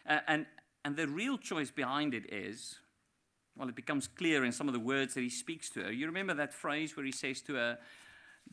Uh, 0.09 0.21
and, 0.29 0.47
and 0.85 0.95
the 0.95 1.09
real 1.09 1.37
choice 1.37 1.73
behind 1.73 2.15
it 2.15 2.33
is 2.33 2.77
well, 3.57 3.69
it 3.69 3.75
becomes 3.75 4.07
clear 4.07 4.45
in 4.45 4.53
some 4.53 4.69
of 4.69 4.73
the 4.73 4.81
words 4.81 5.15
that 5.15 5.21
he 5.21 5.29
speaks 5.29 5.69
to 5.71 5.83
her. 5.83 5.93
You 5.93 6.07
remember 6.07 6.33
that 6.35 6.55
phrase 6.55 6.97
where 6.97 7.05
he 7.05 7.13
says 7.13 7.43
to 7.43 7.55
her, 7.55 7.79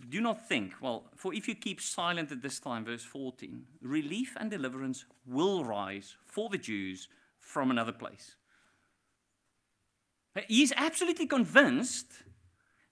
Do 0.10 0.22
not 0.22 0.48
think, 0.48 0.74
well, 0.82 1.06
for 1.16 1.34
if 1.34 1.48
you 1.48 1.56
keep 1.56 1.82
silent 1.82 2.32
at 2.32 2.42
this 2.42 2.60
time, 2.60 2.86
verse 2.86 3.04
14, 3.04 3.64
relief 3.82 4.36
and 4.40 4.50
deliverance 4.50 5.06
will 5.26 5.64
rise 5.64 6.16
for 6.26 6.50
the 6.50 6.58
Jews 6.58 7.10
from 7.38 7.70
another 7.70 7.92
place. 7.92 8.36
He's 10.48 10.72
absolutely 10.76 11.28
convinced 11.28 12.14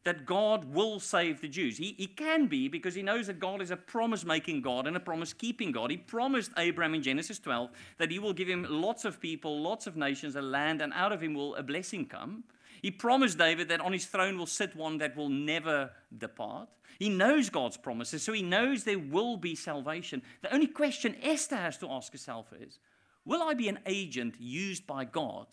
that 0.08 0.26
God 0.26 0.74
will 0.74 1.02
save 1.02 1.42
the 1.42 1.50
Jews. 1.50 1.78
He, 1.78 1.94
he 1.98 2.08
can 2.08 2.48
be 2.48 2.70
because 2.70 2.96
he 2.96 3.02
knows 3.02 3.28
that 3.28 3.42
God 3.42 3.62
is 3.62 3.72
a 3.72 3.78
promise 3.78 4.24
making 4.24 4.62
God 4.62 4.88
and 4.88 4.96
a 4.96 5.02
promise 5.02 5.34
keeping 5.34 5.74
God. 5.74 5.92
He 5.92 5.98
promised 5.98 6.52
Abraham 6.58 6.96
in 6.96 7.04
Genesis 7.04 7.40
12 7.40 7.70
that 7.98 8.10
he 8.10 8.18
will 8.18 8.32
give 8.32 8.48
him 8.48 8.66
lots 8.70 9.04
of 9.04 9.20
people, 9.20 9.62
lots 9.62 9.86
of 9.86 9.98
nations, 9.98 10.38
a 10.38 10.42
land, 10.42 10.82
and 10.82 10.94
out 10.94 11.12
of 11.12 11.22
him 11.22 11.34
will 11.34 11.56
a 11.56 11.64
blessing 11.64 12.06
come. 12.06 12.46
He 12.82 12.92
promised 12.92 13.38
David 13.38 13.70
that 13.70 13.82
on 13.82 13.94
his 13.94 14.06
throne 14.06 14.38
will 14.38 14.46
sit 14.46 14.76
one 14.76 14.98
that 15.00 15.16
will 15.16 15.30
never 15.30 15.92
depart. 16.18 16.70
He 17.00 17.10
knows 17.10 17.50
God's 17.50 17.78
promises, 17.78 18.24
so 18.24 18.34
he 18.34 18.42
knows 18.42 18.84
there 18.84 19.00
will 19.00 19.38
be 19.38 19.56
salvation. 19.56 20.22
The 20.42 20.54
only 20.54 20.68
question 20.68 21.16
Esther 21.22 21.58
has 21.58 21.78
to 21.80 21.90
ask 21.90 22.12
herself 22.12 22.52
is 22.60 22.80
Will 23.26 23.44
I 23.44 23.54
be 23.54 23.68
an 23.68 23.80
agent 23.86 24.36
used 24.40 24.88
by 24.88 25.06
God 25.06 25.48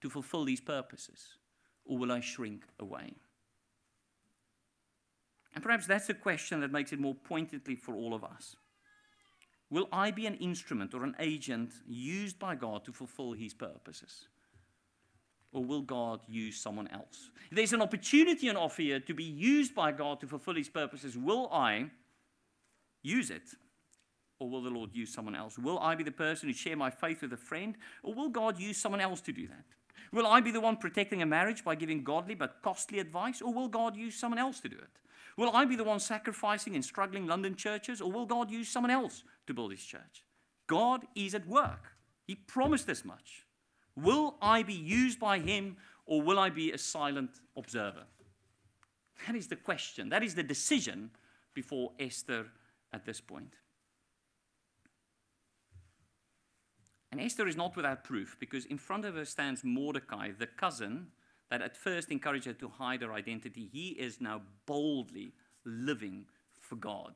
to 0.00 0.08
fulfill 0.08 0.44
these 0.44 0.60
purposes? 0.60 1.34
Or 1.84 1.98
will 1.98 2.12
I 2.12 2.20
shrink 2.20 2.64
away? 2.78 3.14
And 5.54 5.64
perhaps 5.64 5.86
that's 5.86 6.08
a 6.08 6.14
question 6.14 6.60
that 6.60 6.70
makes 6.70 6.92
it 6.92 7.00
more 7.00 7.14
pointedly 7.14 7.74
for 7.74 7.96
all 7.96 8.14
of 8.14 8.22
us. 8.22 8.54
Will 9.70 9.88
I 9.92 10.10
be 10.10 10.26
an 10.26 10.36
instrument 10.36 10.94
or 10.94 11.04
an 11.04 11.16
agent 11.18 11.72
used 11.86 12.38
by 12.38 12.54
God 12.54 12.84
to 12.84 12.92
fulfill 12.92 13.32
his 13.32 13.52
purposes? 13.52 14.28
Or 15.52 15.64
will 15.64 15.82
God 15.82 16.20
use 16.28 16.60
someone 16.60 16.88
else? 16.88 17.30
If 17.50 17.56
there's 17.56 17.72
an 17.72 17.82
opportunity 17.82 18.48
and 18.48 18.58
offer 18.58 18.82
here 18.82 19.00
to 19.00 19.14
be 19.14 19.24
used 19.24 19.74
by 19.74 19.92
God 19.92 20.20
to 20.20 20.26
fulfill 20.26 20.54
his 20.54 20.68
purposes, 20.68 21.16
will 21.16 21.48
I 21.50 21.90
use 23.02 23.30
it? 23.30 23.54
Or 24.40 24.48
will 24.48 24.62
the 24.62 24.70
Lord 24.70 24.90
use 24.92 25.12
someone 25.12 25.34
else? 25.34 25.58
Will 25.58 25.78
I 25.78 25.94
be 25.94 26.04
the 26.04 26.12
person 26.12 26.48
who 26.48 26.54
share 26.54 26.76
my 26.76 26.90
faith 26.90 27.22
with 27.22 27.32
a 27.32 27.38
friend? 27.38 27.76
Or 28.02 28.14
will 28.14 28.28
God 28.28 28.58
use 28.58 28.76
someone 28.76 29.00
else 29.00 29.20
to 29.22 29.32
do 29.32 29.48
that? 29.48 29.64
Will 30.12 30.26
I 30.26 30.40
be 30.40 30.50
the 30.50 30.60
one 30.60 30.76
protecting 30.76 31.22
a 31.22 31.26
marriage 31.26 31.64
by 31.64 31.74
giving 31.74 32.04
godly 32.04 32.34
but 32.34 32.62
costly 32.62 32.98
advice, 32.98 33.42
or 33.42 33.52
will 33.52 33.68
God 33.68 33.96
use 33.96 34.14
someone 34.14 34.38
else 34.38 34.60
to 34.60 34.68
do 34.68 34.76
it? 34.76 35.00
Will 35.36 35.54
I 35.54 35.64
be 35.64 35.76
the 35.76 35.84
one 35.84 36.00
sacrificing 36.00 36.74
in 36.74 36.82
struggling 36.82 37.26
London 37.26 37.54
churches, 37.54 38.00
or 38.00 38.10
will 38.10 38.26
God 38.26 38.50
use 38.50 38.68
someone 38.68 38.90
else 38.90 39.22
to 39.46 39.54
build 39.54 39.70
his 39.70 39.84
church? 39.84 40.24
God 40.66 41.04
is 41.14 41.34
at 41.34 41.46
work. 41.46 41.92
He 42.26 42.34
promised 42.34 42.86
this 42.86 43.04
much. 43.04 43.44
Will 44.02 44.36
I 44.40 44.62
be 44.62 44.74
used 44.74 45.18
by 45.18 45.38
him 45.38 45.76
or 46.06 46.22
will 46.22 46.38
I 46.38 46.50
be 46.50 46.72
a 46.72 46.78
silent 46.78 47.30
observer? 47.56 48.04
That 49.26 49.36
is 49.36 49.48
the 49.48 49.56
question. 49.56 50.08
That 50.08 50.22
is 50.22 50.34
the 50.34 50.42
decision 50.42 51.10
before 51.54 51.92
Esther 51.98 52.46
at 52.92 53.04
this 53.04 53.20
point. 53.20 53.54
And 57.10 57.20
Esther 57.20 57.48
is 57.48 57.56
not 57.56 57.74
without 57.74 58.04
proof 58.04 58.36
because 58.38 58.66
in 58.66 58.78
front 58.78 59.04
of 59.04 59.14
her 59.14 59.24
stands 59.24 59.64
Mordecai, 59.64 60.30
the 60.38 60.46
cousin 60.46 61.08
that 61.50 61.62
at 61.62 61.76
first 61.76 62.10
encouraged 62.10 62.46
her 62.46 62.52
to 62.52 62.68
hide 62.68 63.02
her 63.02 63.12
identity. 63.12 63.68
He 63.72 63.88
is 63.88 64.20
now 64.20 64.42
boldly 64.66 65.32
living 65.64 66.26
for 66.60 66.76
God, 66.76 67.14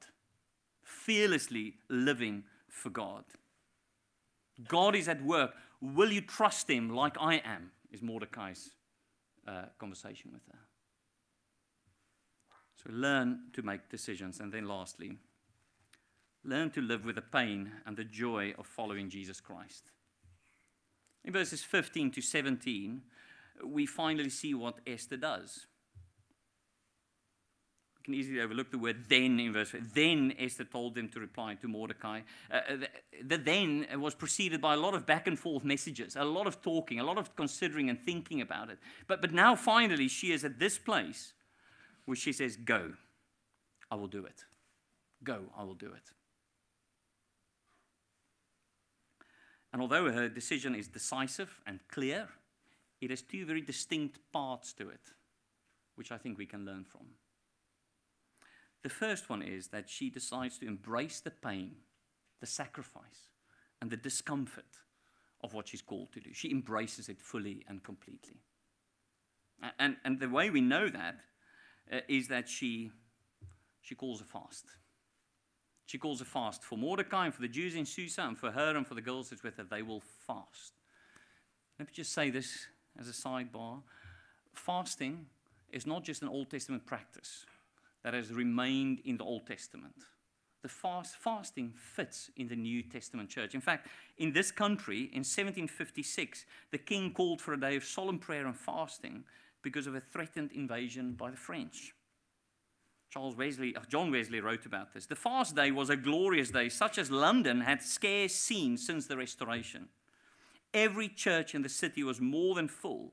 fearlessly 0.82 1.74
living 1.88 2.44
for 2.68 2.90
God. 2.90 3.24
God 4.68 4.94
is 4.94 5.08
at 5.08 5.22
work. 5.22 5.54
Will 5.82 6.12
you 6.12 6.20
trust 6.20 6.70
him 6.70 6.88
like 6.88 7.16
I 7.20 7.42
am? 7.44 7.72
Is 7.90 8.00
Mordecai's 8.00 8.70
uh, 9.46 9.64
conversation 9.78 10.30
with 10.32 10.42
her. 10.46 10.58
So 12.76 12.90
learn 12.92 13.50
to 13.52 13.62
make 13.62 13.88
decisions. 13.88 14.40
And 14.40 14.52
then 14.52 14.66
lastly, 14.66 15.18
learn 16.44 16.70
to 16.70 16.80
live 16.80 17.04
with 17.04 17.16
the 17.16 17.22
pain 17.22 17.72
and 17.84 17.96
the 17.96 18.04
joy 18.04 18.54
of 18.58 18.66
following 18.66 19.10
Jesus 19.10 19.40
Christ. 19.40 19.90
In 21.24 21.32
verses 21.32 21.62
15 21.62 22.12
to 22.12 22.22
17, 22.22 23.02
we 23.64 23.86
finally 23.86 24.30
see 24.30 24.54
what 24.54 24.80
Esther 24.86 25.16
does. 25.16 25.66
Can 28.04 28.14
easily 28.14 28.40
overlook 28.40 28.70
the 28.70 28.78
word 28.78 29.04
then 29.08 29.38
in 29.38 29.52
verse 29.52 29.70
5. 29.70 29.94
Then 29.94 30.34
Esther 30.38 30.64
told 30.64 30.94
them 30.94 31.08
to 31.10 31.20
reply 31.20 31.54
to 31.54 31.68
Mordecai. 31.68 32.22
Uh, 32.50 32.54
uh, 32.54 32.76
the, 32.76 32.88
the 33.22 33.38
then 33.38 33.86
was 34.00 34.14
preceded 34.14 34.60
by 34.60 34.74
a 34.74 34.76
lot 34.76 34.94
of 34.94 35.06
back 35.06 35.26
and 35.26 35.38
forth 35.38 35.64
messages, 35.64 36.16
a 36.16 36.24
lot 36.24 36.46
of 36.46 36.60
talking, 36.62 36.98
a 36.98 37.04
lot 37.04 37.18
of 37.18 37.36
considering 37.36 37.88
and 37.90 38.00
thinking 38.00 38.40
about 38.40 38.70
it. 38.70 38.78
But, 39.06 39.20
but 39.20 39.32
now 39.32 39.54
finally 39.54 40.08
she 40.08 40.32
is 40.32 40.44
at 40.44 40.58
this 40.58 40.78
place 40.78 41.32
where 42.04 42.16
she 42.16 42.32
says, 42.32 42.56
Go, 42.56 42.92
I 43.90 43.94
will 43.94 44.08
do 44.08 44.24
it. 44.24 44.44
Go, 45.22 45.44
I 45.56 45.62
will 45.62 45.74
do 45.74 45.86
it. 45.86 46.10
And 49.72 49.80
although 49.80 50.10
her 50.10 50.28
decision 50.28 50.74
is 50.74 50.88
decisive 50.88 51.60
and 51.66 51.80
clear, 51.88 52.28
it 53.00 53.10
has 53.10 53.22
two 53.22 53.46
very 53.46 53.62
distinct 53.62 54.18
parts 54.32 54.72
to 54.74 54.88
it, 54.90 55.00
which 55.94 56.12
I 56.12 56.18
think 56.18 56.38
we 56.38 56.46
can 56.46 56.64
learn 56.64 56.84
from. 56.84 57.06
The 58.82 58.88
first 58.88 59.30
one 59.30 59.42
is 59.42 59.68
that 59.68 59.88
she 59.88 60.10
decides 60.10 60.58
to 60.58 60.66
embrace 60.66 61.20
the 61.20 61.30
pain, 61.30 61.76
the 62.40 62.46
sacrifice, 62.46 63.30
and 63.80 63.90
the 63.90 63.96
discomfort 63.96 64.64
of 65.42 65.54
what 65.54 65.68
she's 65.68 65.82
called 65.82 66.12
to 66.12 66.20
do. 66.20 66.30
She 66.32 66.50
embraces 66.50 67.08
it 67.08 67.20
fully 67.20 67.64
and 67.68 67.82
completely. 67.82 68.40
And, 69.78 69.96
and 70.04 70.18
the 70.18 70.28
way 70.28 70.50
we 70.50 70.60
know 70.60 70.88
that 70.88 71.20
uh, 71.92 72.00
is 72.08 72.28
that 72.28 72.48
she, 72.48 72.90
she 73.80 73.94
calls 73.94 74.20
a 74.20 74.24
fast. 74.24 74.66
She 75.86 75.98
calls 75.98 76.20
a 76.20 76.24
fast 76.24 76.64
for 76.64 76.76
Mordecai 76.76 77.26
and 77.26 77.34
for 77.34 77.42
the 77.42 77.48
Jews 77.48 77.76
in 77.76 77.86
Susa 77.86 78.22
and 78.22 78.36
for 78.36 78.50
her 78.50 78.76
and 78.76 78.86
for 78.86 78.94
the 78.94 79.00
girls 79.00 79.30
that's 79.30 79.42
with 79.44 79.56
her. 79.58 79.64
They 79.64 79.82
will 79.82 80.02
fast. 80.26 80.72
Let 81.78 81.88
me 81.88 81.92
just 81.94 82.12
say 82.12 82.30
this 82.30 82.66
as 82.98 83.08
a 83.08 83.12
sidebar. 83.12 83.82
Fasting 84.54 85.26
is 85.70 85.86
not 85.86 86.02
just 86.02 86.22
an 86.22 86.28
Old 86.28 86.50
Testament 86.50 86.86
practice 86.86 87.46
that 88.04 88.14
has 88.14 88.32
remained 88.32 89.00
in 89.04 89.16
the 89.16 89.24
Old 89.24 89.46
Testament. 89.46 89.94
The 90.62 90.68
fast, 90.68 91.16
fasting 91.16 91.72
fits 91.76 92.30
in 92.36 92.46
the 92.46 92.56
New 92.56 92.82
Testament 92.82 93.28
church. 93.28 93.54
In 93.54 93.60
fact, 93.60 93.88
in 94.18 94.32
this 94.32 94.52
country, 94.52 95.10
in 95.12 95.24
1756, 95.24 96.44
the 96.70 96.78
king 96.78 97.12
called 97.12 97.40
for 97.40 97.52
a 97.52 97.60
day 97.60 97.76
of 97.76 97.84
solemn 97.84 98.18
prayer 98.18 98.46
and 98.46 98.56
fasting 98.56 99.24
because 99.62 99.88
of 99.88 99.96
a 99.96 100.00
threatened 100.00 100.52
invasion 100.52 101.12
by 101.12 101.30
the 101.30 101.36
French. 101.36 101.94
Charles 103.10 103.36
Wesley, 103.36 103.76
uh, 103.76 103.80
John 103.88 104.10
Wesley 104.10 104.40
wrote 104.40 104.64
about 104.64 104.94
this. 104.94 105.06
The 105.06 105.16
fast 105.16 105.54
day 105.54 105.70
was 105.70 105.90
a 105.90 105.96
glorious 105.96 106.50
day, 106.50 106.68
such 106.68 106.96
as 106.96 107.10
London 107.10 107.60
had 107.60 107.82
scarce 107.82 108.34
seen 108.34 108.78
since 108.78 109.06
the 109.06 109.16
Restoration. 109.16 109.88
Every 110.72 111.08
church 111.08 111.54
in 111.54 111.62
the 111.62 111.68
city 111.68 112.02
was 112.02 112.20
more 112.20 112.54
than 112.54 112.68
full, 112.68 113.12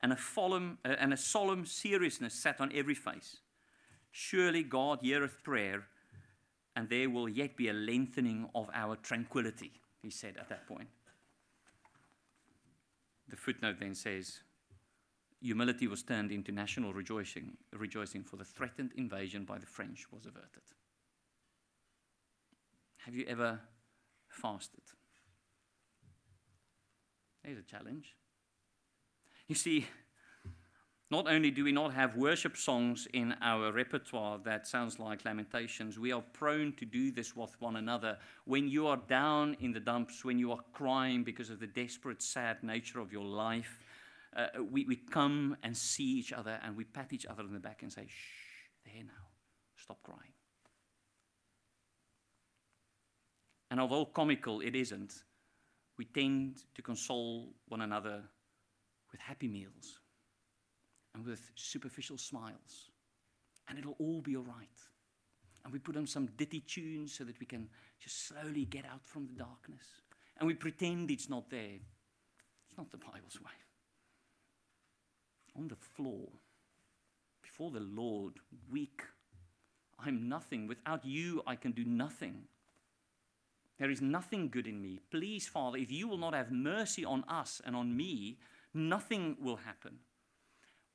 and 0.00 0.12
a, 0.12 0.18
solemn, 0.18 0.78
uh, 0.84 0.94
and 0.98 1.12
a 1.12 1.16
solemn 1.18 1.66
seriousness 1.66 2.34
sat 2.34 2.60
on 2.60 2.72
every 2.74 2.94
face. 2.94 3.38
Surely 4.16 4.62
God 4.62 5.00
heareth 5.02 5.42
prayer, 5.42 5.88
and 6.76 6.88
there 6.88 7.10
will 7.10 7.28
yet 7.28 7.56
be 7.56 7.68
a 7.68 7.72
lengthening 7.72 8.48
of 8.54 8.70
our 8.72 8.94
tranquility, 8.94 9.72
he 10.02 10.08
said 10.08 10.36
at 10.38 10.48
that 10.48 10.68
point. 10.68 10.86
The 13.28 13.34
footnote 13.34 13.80
then 13.80 13.96
says, 13.96 14.38
humility 15.40 15.88
was 15.88 16.04
turned 16.04 16.30
into 16.30 16.52
national 16.52 16.94
rejoicing, 16.94 17.56
rejoicing 17.72 18.22
for 18.22 18.36
the 18.36 18.44
threatened 18.44 18.92
invasion 18.96 19.44
by 19.44 19.58
the 19.58 19.66
French 19.66 20.06
was 20.12 20.26
averted. 20.26 20.62
Have 22.98 23.16
you 23.16 23.24
ever 23.26 23.58
fasted? 24.28 24.84
There's 27.42 27.58
a 27.58 27.62
challenge. 27.62 28.14
You 29.48 29.56
see, 29.56 29.88
not 31.14 31.28
only 31.28 31.52
do 31.52 31.62
we 31.62 31.70
not 31.70 31.94
have 31.94 32.16
worship 32.16 32.56
songs 32.56 33.06
in 33.12 33.36
our 33.40 33.70
repertoire 33.70 34.36
that 34.44 34.66
sounds 34.66 34.98
like 34.98 35.24
lamentations, 35.24 35.96
we 35.96 36.10
are 36.10 36.24
prone 36.32 36.72
to 36.72 36.84
do 36.84 37.12
this 37.12 37.36
with 37.36 37.54
one 37.60 37.76
another. 37.76 38.18
When 38.46 38.66
you 38.66 38.88
are 38.88 38.96
down 38.96 39.56
in 39.60 39.70
the 39.70 39.78
dumps, 39.78 40.24
when 40.24 40.40
you 40.40 40.50
are 40.50 40.58
crying 40.72 41.22
because 41.22 41.50
of 41.50 41.60
the 41.60 41.68
desperate, 41.68 42.20
sad 42.20 42.64
nature 42.64 42.98
of 42.98 43.12
your 43.12 43.24
life, 43.24 43.78
uh, 44.36 44.48
we, 44.68 44.86
we 44.86 44.96
come 44.96 45.56
and 45.62 45.76
see 45.76 46.18
each 46.18 46.32
other 46.32 46.58
and 46.64 46.76
we 46.76 46.82
pat 46.82 47.12
each 47.12 47.26
other 47.26 47.44
on 47.44 47.52
the 47.52 47.60
back 47.60 47.82
and 47.84 47.92
say, 47.92 48.08
shh, 48.08 48.84
there 48.84 49.04
now, 49.04 49.26
stop 49.76 50.02
crying. 50.02 50.34
And 53.70 53.78
although 53.78 54.04
comical 54.04 54.62
it 54.62 54.74
isn't, 54.74 55.12
we 55.96 56.06
tend 56.06 56.64
to 56.74 56.82
console 56.82 57.54
one 57.68 57.82
another 57.82 58.24
with 59.12 59.20
happy 59.20 59.46
meals 59.46 60.00
and 61.14 61.24
with 61.24 61.50
superficial 61.54 62.18
smiles. 62.18 62.90
And 63.68 63.78
it'll 63.78 63.96
all 63.98 64.20
be 64.20 64.36
all 64.36 64.42
right. 64.42 64.68
And 65.64 65.72
we 65.72 65.78
put 65.78 65.96
on 65.96 66.06
some 66.06 66.28
ditty 66.36 66.60
tunes 66.60 67.14
so 67.14 67.24
that 67.24 67.40
we 67.40 67.46
can 67.46 67.68
just 67.98 68.28
slowly 68.28 68.66
get 68.66 68.84
out 68.84 69.04
from 69.04 69.26
the 69.26 69.32
darkness. 69.32 69.86
And 70.38 70.46
we 70.46 70.54
pretend 70.54 71.10
it's 71.10 71.30
not 71.30 71.48
there. 71.48 71.78
It's 72.68 72.76
not 72.76 72.90
the 72.90 72.98
Bible's 72.98 73.40
way. 73.40 73.52
On 75.56 75.68
the 75.68 75.76
floor, 75.76 76.28
before 77.42 77.70
the 77.70 77.80
Lord, 77.80 78.34
weak. 78.70 79.02
I'm 80.04 80.28
nothing. 80.28 80.66
Without 80.66 81.04
you, 81.04 81.42
I 81.46 81.54
can 81.54 81.72
do 81.72 81.84
nothing. 81.84 82.42
There 83.78 83.90
is 83.90 84.02
nothing 84.02 84.48
good 84.48 84.66
in 84.66 84.82
me. 84.82 85.00
Please, 85.10 85.46
Father, 85.46 85.78
if 85.78 85.90
you 85.90 86.08
will 86.08 86.18
not 86.18 86.34
have 86.34 86.50
mercy 86.50 87.04
on 87.04 87.24
us 87.28 87.62
and 87.64 87.74
on 87.74 87.96
me, 87.96 88.38
nothing 88.74 89.36
will 89.40 89.56
happen. 89.56 89.98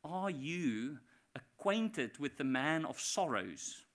Are 0.04 0.30
you 0.30 1.00
acquainted 1.36 2.18
with 2.20 2.38
the 2.38 2.44
man 2.44 2.86
of 2.86 3.00
sorrows? 3.00 3.86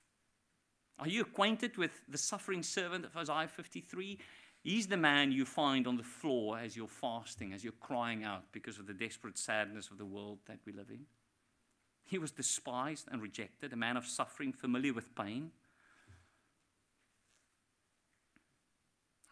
Are 0.98 1.08
you 1.08 1.22
acquainted 1.22 1.76
with 1.76 1.90
the 2.08 2.18
suffering 2.18 2.62
servant 2.62 3.04
of 3.04 3.16
Isaiah 3.16 3.48
53? 3.48 4.18
He's 4.62 4.86
the 4.86 4.96
man 4.96 5.32
you 5.32 5.44
find 5.44 5.86
on 5.86 5.96
the 5.96 6.02
floor 6.02 6.58
as 6.58 6.76
you're 6.76 6.88
fasting, 6.88 7.52
as 7.52 7.64
you're 7.64 7.72
crying 7.80 8.24
out 8.24 8.44
because 8.52 8.78
of 8.78 8.86
the 8.86 8.94
desperate 8.94 9.36
sadness 9.36 9.90
of 9.90 9.98
the 9.98 10.06
world 10.06 10.38
that 10.46 10.60
we 10.64 10.72
live 10.72 10.90
in. 10.90 11.06
He 12.04 12.18
was 12.18 12.30
despised 12.30 13.08
and 13.10 13.20
rejected, 13.20 13.72
a 13.72 13.76
man 13.76 13.96
of 13.96 14.06
suffering, 14.06 14.52
familiar 14.52 14.92
with 14.92 15.14
pain. 15.14 15.50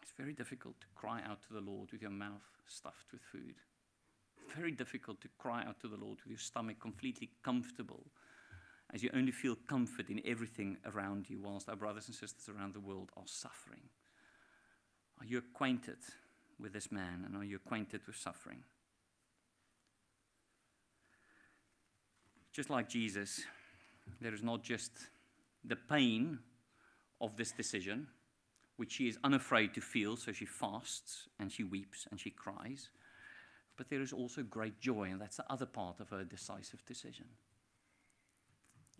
It's 0.01 0.13
very 0.17 0.33
difficult 0.33 0.81
to 0.81 0.87
cry 0.95 1.21
out 1.27 1.41
to 1.43 1.53
the 1.53 1.61
Lord 1.61 1.91
with 1.91 2.01
your 2.01 2.11
mouth 2.11 2.43
stuffed 2.67 3.11
with 3.11 3.21
food 3.21 3.55
very 4.55 4.71
difficult 4.71 5.21
to 5.21 5.29
cry 5.37 5.63
out 5.65 5.79
to 5.81 5.87
the 5.87 5.97
Lord 5.97 6.19
with 6.23 6.29
your 6.29 6.37
stomach 6.37 6.79
completely 6.79 7.29
comfortable, 7.43 8.05
as 8.93 9.03
you 9.03 9.09
only 9.13 9.31
feel 9.31 9.55
comfort 9.67 10.09
in 10.09 10.21
everything 10.25 10.77
around 10.85 11.29
you, 11.29 11.39
whilst 11.39 11.69
our 11.69 11.75
brothers 11.75 12.07
and 12.07 12.15
sisters 12.15 12.49
around 12.49 12.73
the 12.73 12.79
world 12.79 13.11
are 13.17 13.23
suffering. 13.25 13.81
Are 15.19 15.25
you 15.25 15.37
acquainted 15.37 15.97
with 16.59 16.73
this 16.73 16.91
man, 16.91 17.23
and 17.25 17.35
are 17.35 17.43
you 17.43 17.55
acquainted 17.55 18.01
with 18.05 18.15
suffering? 18.15 18.63
Just 22.51 22.69
like 22.69 22.87
Jesus, 22.87 23.41
there 24.21 24.33
is 24.33 24.43
not 24.43 24.63
just 24.63 24.91
the 25.65 25.75
pain 25.75 26.39
of 27.19 27.35
this 27.35 27.51
decision, 27.51 28.07
which 28.77 28.91
she 28.91 29.07
is 29.07 29.17
unafraid 29.23 29.73
to 29.73 29.81
feel, 29.81 30.15
so 30.15 30.31
she 30.31 30.45
fasts 30.45 31.29
and 31.39 31.51
she 31.51 31.63
weeps 31.63 32.07
and 32.11 32.19
she 32.19 32.29
cries. 32.29 32.89
But 33.75 33.89
there 33.89 34.01
is 34.01 34.13
also 34.13 34.43
great 34.43 34.79
joy, 34.79 35.09
and 35.11 35.19
that's 35.19 35.37
the 35.37 35.51
other 35.51 35.65
part 35.65 35.99
of 35.99 36.09
her 36.09 36.23
decisive 36.23 36.85
decision. 36.85 37.25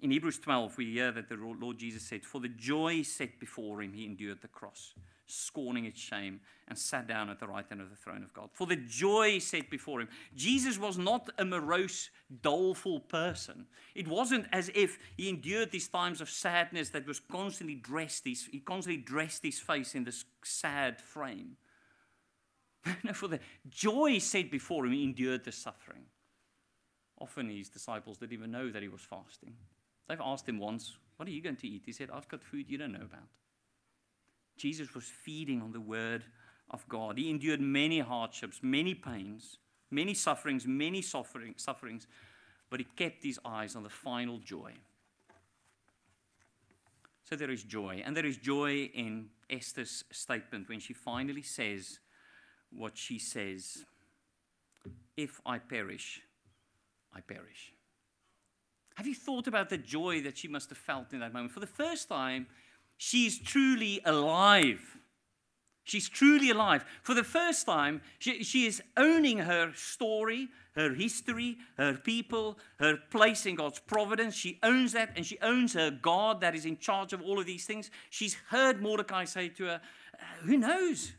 In 0.04 0.12
Hebrews 0.12 0.40
12, 0.40 0.78
we 0.78 0.92
hear 0.92 1.14
that 1.14 1.30
the 1.30 1.38
Lord 1.38 1.78
Jesus 1.78 2.04
said, 2.04 2.26
For 2.26 2.42
the 2.42 2.50
joy 2.50 3.04
set 3.04 3.40
before 3.40 3.82
him, 3.82 3.94
he 3.94 4.06
endured 4.06 4.42
the 4.42 4.50
cross, 4.50 4.94
scorning 5.28 5.86
its 5.86 6.02
shame, 6.02 6.42
and 6.68 6.78
sat 6.78 7.08
down 7.08 7.30
at 7.30 7.40
the 7.40 7.48
right 7.48 7.66
hand 7.70 7.80
of 7.80 7.90
the 7.90 7.96
throne 7.96 8.22
of 8.22 8.34
God. 8.34 8.50
For 8.52 8.68
the 8.68 8.76
joy 8.76 9.40
set 9.40 9.70
before 9.70 10.02
him. 10.02 10.10
Jesus 10.36 10.78
was 10.78 10.98
not 10.98 11.30
a 11.38 11.46
morose, 11.46 12.10
doleful 12.42 13.00
person. 13.00 13.66
It 13.96 14.10
wasn't 14.10 14.48
as 14.52 14.70
if 14.76 15.00
he 15.16 15.30
endured 15.30 15.72
these 15.72 15.88
times 15.88 16.20
of 16.20 16.30
sadness 16.30 16.90
that 16.90 17.08
was 17.08 17.22
constantly 17.22 17.76
dressed, 17.76 18.26
his, 18.26 18.50
he 18.52 18.60
constantly 18.60 19.02
dressed 19.02 19.44
his 19.44 19.60
face 19.60 19.96
in 19.96 20.04
this 20.04 20.26
sad 20.44 21.00
frame. 21.00 21.56
no, 23.04 23.14
for 23.14 23.28
the 23.28 23.40
joy 23.70 24.18
set 24.20 24.52
before 24.52 24.86
him, 24.86 24.92
he 24.92 25.04
endured 25.04 25.44
the 25.44 25.52
suffering. 25.52 26.04
Often 27.20 27.50
his 27.50 27.70
disciples 27.70 28.18
didn't 28.18 28.34
even 28.34 28.52
know 28.52 28.70
that 28.70 28.82
he 28.82 28.88
was 28.88 29.02
fasting. 29.02 29.54
They've 30.08 30.20
asked 30.22 30.48
him 30.48 30.60
once, 30.60 30.98
What 31.18 31.28
are 31.28 31.32
you 31.32 31.42
going 31.42 31.56
to 31.58 31.68
eat? 31.68 31.84
He 31.86 31.92
said, 31.92 32.10
I've 32.12 32.28
got 32.28 32.44
food 32.44 32.70
you 32.70 32.78
don't 32.78 32.92
know 32.92 33.00
about. 33.00 33.28
Jesus 34.58 34.94
was 34.94 35.06
feeding 35.06 35.62
on 35.62 35.72
the 35.72 35.80
word 35.80 36.24
of 36.70 36.88
God. 36.90 37.18
He 37.18 37.30
endured 37.30 37.62
many 37.62 38.00
hardships, 38.00 38.60
many 38.62 38.94
pains, 38.94 39.58
many 39.90 40.14
sufferings, 40.14 40.68
many 40.68 41.02
suffering, 41.02 41.54
sufferings, 41.58 42.08
but 42.70 42.80
he 42.80 42.88
kept 42.96 43.24
his 43.24 43.40
eyes 43.46 43.76
on 43.76 43.84
the 43.84 43.90
final 43.90 44.40
joy. 44.40 44.74
So 47.30 47.36
there 47.36 47.52
is 47.52 47.64
joy. 47.64 48.04
And 48.06 48.16
there 48.16 48.26
is 48.26 48.38
joy 48.38 48.92
in 48.94 49.30
Esther's 49.50 50.04
statement 50.12 50.70
when 50.70 50.80
she 50.80 50.94
finally 50.94 51.42
says 51.42 52.00
what 52.76 52.98
she 52.98 53.20
says 53.20 53.86
If 55.16 55.42
I 55.46 55.60
perish, 55.60 56.22
I 57.14 57.22
perish. 57.22 57.74
Have 58.96 59.08
you 59.08 59.16
thought 59.16 59.48
about 59.48 59.70
the 59.70 59.78
joy 59.78 60.22
that 60.22 60.38
she 60.38 60.48
must 60.48 60.70
have 60.70 60.78
felt 60.78 61.14
in 61.14 61.20
that 61.20 61.34
moment? 61.34 61.52
For 61.52 61.60
the 61.60 61.68
first 61.68 62.10
time, 62.10 62.48
she's 62.98 63.40
truly 63.40 64.02
alive. 64.06 64.98
She's 65.84 66.08
truly 66.08 66.50
alive. 66.50 66.86
For 67.02 67.14
the 67.14 67.24
first 67.24 67.66
time, 67.66 68.02
she, 68.20 68.44
she, 68.44 68.66
is 68.66 68.82
owning 68.96 69.40
her 69.40 69.74
story, 69.76 70.48
her 70.76 70.94
history, 70.94 71.58
her 71.78 71.96
people, 71.96 72.58
her 72.80 72.98
place 73.10 73.46
in 73.46 73.56
God's 73.56 73.80
providence. 73.80 74.36
She 74.36 74.60
owns 74.64 74.94
that, 74.94 75.12
and 75.18 75.26
she 75.26 75.38
owns 75.42 75.74
her 75.74 75.92
God 75.92 76.40
that 76.42 76.56
is 76.56 76.66
in 76.66 76.78
charge 76.78 77.12
of 77.12 77.22
all 77.22 77.40
of 77.40 77.46
these 77.46 77.66
things. 77.66 77.92
She's 78.10 78.36
heard 78.50 78.82
Mordecai 78.82 79.26
say 79.26 79.50
to 79.50 79.66
her, 79.66 79.82
Who 80.44 80.58
knows? 80.58 81.14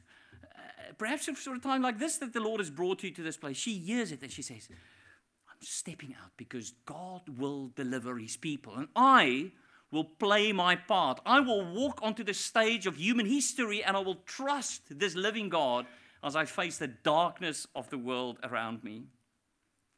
Perhaps 0.98 1.28
it's 1.28 1.42
for 1.42 1.54
a 1.54 1.60
time 1.60 1.82
like 1.82 1.98
this 1.98 2.18
that 2.18 2.32
the 2.32 2.40
Lord 2.40 2.60
has 2.60 2.70
brought 2.70 3.02
you 3.02 3.10
to 3.10 3.22
this 3.22 3.36
place. 3.36 3.56
She 3.56 3.78
hears 3.78 4.12
it 4.12 4.22
and 4.22 4.30
she 4.30 4.42
says, 4.42 4.68
I'm 4.70 5.56
stepping 5.60 6.14
out 6.22 6.32
because 6.36 6.72
God 6.86 7.22
will 7.38 7.68
deliver 7.74 8.18
his 8.18 8.36
people. 8.36 8.74
And 8.74 8.88
I 8.94 9.52
will 9.90 10.04
play 10.04 10.52
my 10.52 10.76
part. 10.76 11.20
I 11.24 11.40
will 11.40 11.64
walk 11.64 12.00
onto 12.02 12.24
the 12.24 12.34
stage 12.34 12.86
of 12.86 12.96
human 12.96 13.26
history 13.26 13.82
and 13.82 13.96
I 13.96 14.00
will 14.00 14.18
trust 14.26 14.98
this 14.98 15.14
living 15.14 15.48
God 15.48 15.86
as 16.22 16.36
I 16.36 16.44
face 16.44 16.78
the 16.78 16.88
darkness 16.88 17.66
of 17.74 17.90
the 17.90 17.98
world 17.98 18.38
around 18.42 18.82
me. 18.82 19.04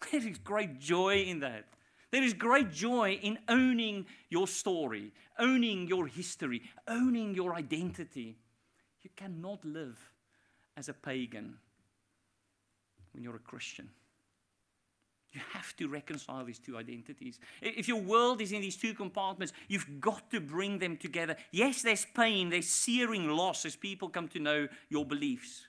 There 0.13 0.27
is 0.29 0.39
great 0.39 0.79
joy 0.79 1.23
in 1.23 1.41
that. 1.41 1.65
There 2.11 2.23
is 2.23 2.35
great 2.35 2.71
joy 2.71 3.19
in 3.23 3.39
owning 3.49 4.07
your 4.29 4.47
story, 4.47 5.13
owning 5.39 5.89
your 5.89 6.07
history, 6.07 6.63
owning 6.87 7.35
your 7.35 7.55
identity. 7.55 8.37
You 9.03 9.11
cannot 9.17 9.65
live 9.65 9.99
as 10.77 10.89
a 10.89 10.95
pagan 10.95 11.57
when 13.13 13.23
you're 13.23 13.37
a 13.37 13.41
Christian. 13.41 13.89
You 15.33 15.41
have 15.53 15.77
to 15.77 15.89
reconcile 15.89 16.45
these 16.45 16.59
two 16.59 16.79
identities. 16.79 17.39
If 17.61 17.89
your 17.89 18.01
world 18.01 18.41
is 18.41 18.53
in 18.53 18.63
these 18.63 18.77
two 18.77 18.95
compartments, 18.95 19.53
you've 19.69 20.01
got 20.01 20.31
to 20.31 20.41
bring 20.41 20.79
them 20.79 20.97
together. 20.97 21.37
Yes, 21.51 21.83
there's 21.83 22.07
pain, 22.15 22.49
there's 22.49 22.69
searing 22.69 23.29
loss 23.29 23.67
as 23.67 23.77
people 23.77 24.09
come 24.09 24.29
to 24.29 24.39
know 24.39 24.69
your 24.89 25.05
beliefs. 25.05 25.67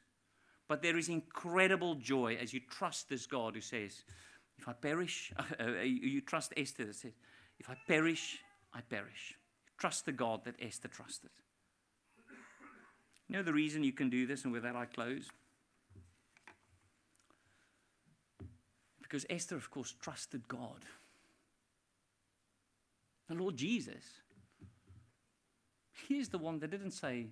But 0.67 0.81
there 0.81 0.97
is 0.97 1.09
incredible 1.09 1.95
joy 1.95 2.37
as 2.41 2.53
you 2.53 2.61
trust 2.69 3.09
this 3.09 3.25
God 3.25 3.55
who 3.55 3.61
says, 3.61 4.03
If 4.57 4.67
I 4.67 4.73
perish, 4.73 5.33
uh, 5.59 5.81
you 5.81 6.21
trust 6.21 6.53
Esther 6.55 6.85
that 6.85 6.95
says, 6.95 7.13
If 7.59 7.69
I 7.69 7.75
perish, 7.87 8.39
I 8.73 8.81
perish. 8.81 9.35
Trust 9.77 10.05
the 10.05 10.11
God 10.11 10.45
that 10.45 10.55
Esther 10.61 10.87
trusted. 10.87 11.31
You 13.27 13.35
know 13.35 13.43
the 13.43 13.53
reason 13.53 13.83
you 13.83 13.91
can 13.91 14.09
do 14.09 14.25
this, 14.25 14.43
and 14.43 14.53
with 14.53 14.63
that 14.63 14.75
I 14.75 14.85
close? 14.85 15.29
Because 19.01 19.25
Esther, 19.29 19.55
of 19.55 19.69
course, 19.69 19.93
trusted 20.01 20.47
God. 20.47 20.85
The 23.27 23.35
Lord 23.35 23.57
Jesus, 23.57 24.21
He 26.07 26.19
is 26.19 26.29
the 26.29 26.37
one 26.37 26.59
that 26.59 26.71
didn't 26.71 26.91
say, 26.91 27.27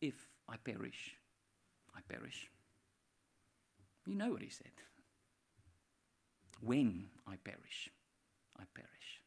If 0.00 0.28
I 0.48 0.56
perish, 0.56 1.16
I 1.94 2.00
perish. 2.08 2.48
You 4.06 4.14
know 4.14 4.30
what 4.30 4.42
He 4.42 4.50
said. 4.50 4.72
When 6.60 7.06
I 7.26 7.36
perish, 7.44 7.90
I 8.58 8.64
perish. 8.74 9.22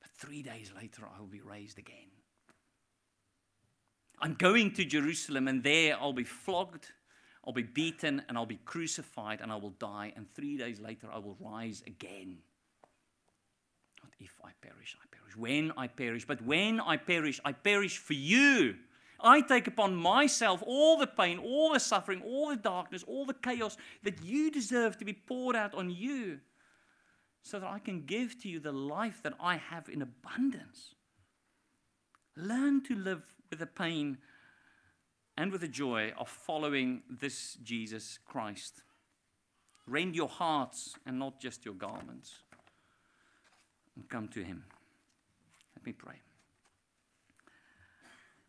But 0.00 0.10
three 0.10 0.42
days 0.42 0.72
later, 0.76 1.04
I 1.06 1.20
will 1.20 1.26
be 1.26 1.40
raised 1.40 1.78
again. 1.78 2.10
I'm 4.18 4.34
going 4.34 4.72
to 4.72 4.84
Jerusalem, 4.84 5.48
and 5.48 5.62
there 5.62 5.96
I'll 6.00 6.12
be 6.12 6.24
flogged 6.24 6.92
I'll 7.46 7.52
be 7.52 7.62
beaten 7.62 8.22
and 8.28 8.36
I'll 8.36 8.44
be 8.44 8.58
crucified 8.64 9.40
and 9.40 9.52
I 9.52 9.56
will 9.56 9.70
die, 9.70 10.12
and 10.16 10.26
three 10.34 10.56
days 10.56 10.80
later 10.80 11.08
I 11.12 11.18
will 11.18 11.36
rise 11.38 11.82
again. 11.86 12.38
Not 14.02 14.12
if 14.18 14.32
I 14.44 14.50
perish, 14.60 14.96
I 15.00 15.06
perish. 15.16 15.36
When 15.36 15.72
I 15.76 15.86
perish, 15.86 16.26
but 16.26 16.42
when 16.42 16.80
I 16.80 16.96
perish, 16.96 17.40
I 17.44 17.52
perish 17.52 17.98
for 17.98 18.14
you. 18.14 18.76
I 19.20 19.40
take 19.40 19.66
upon 19.66 19.94
myself 19.94 20.62
all 20.66 20.98
the 20.98 21.06
pain, 21.06 21.38
all 21.38 21.72
the 21.72 21.80
suffering, 21.80 22.20
all 22.22 22.48
the 22.48 22.56
darkness, 22.56 23.04
all 23.06 23.24
the 23.24 23.32
chaos 23.32 23.76
that 24.02 24.22
you 24.22 24.50
deserve 24.50 24.98
to 24.98 25.04
be 25.04 25.12
poured 25.12 25.56
out 25.56 25.74
on 25.74 25.88
you 25.88 26.40
so 27.42 27.60
that 27.60 27.70
I 27.70 27.78
can 27.78 28.04
give 28.04 28.40
to 28.42 28.48
you 28.48 28.58
the 28.58 28.72
life 28.72 29.22
that 29.22 29.34
I 29.40 29.56
have 29.56 29.88
in 29.88 30.02
abundance. 30.02 30.94
Learn 32.36 32.82
to 32.84 32.94
live 32.94 33.22
with 33.50 33.58
the 33.58 33.66
pain 33.66 34.18
and 35.36 35.52
with 35.52 35.60
the 35.60 35.68
joy 35.68 36.12
of 36.18 36.28
following 36.28 37.02
this 37.08 37.54
Jesus 37.62 38.18
Christ. 38.24 38.82
Rend 39.86 40.16
your 40.16 40.28
hearts 40.28 40.94
and 41.06 41.18
not 41.18 41.40
just 41.40 41.64
your 41.64 41.74
garments. 41.74 42.34
And 43.94 44.08
come 44.08 44.28
to 44.28 44.42
Him. 44.42 44.64
Let 45.76 45.86
me 45.86 45.92
pray. 45.92 46.20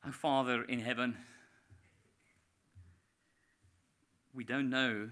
Our 0.04 0.12
Father 0.12 0.64
in 0.64 0.80
heaven, 0.80 1.18
we 4.34 4.44
don't 4.44 4.70
know 4.70 5.10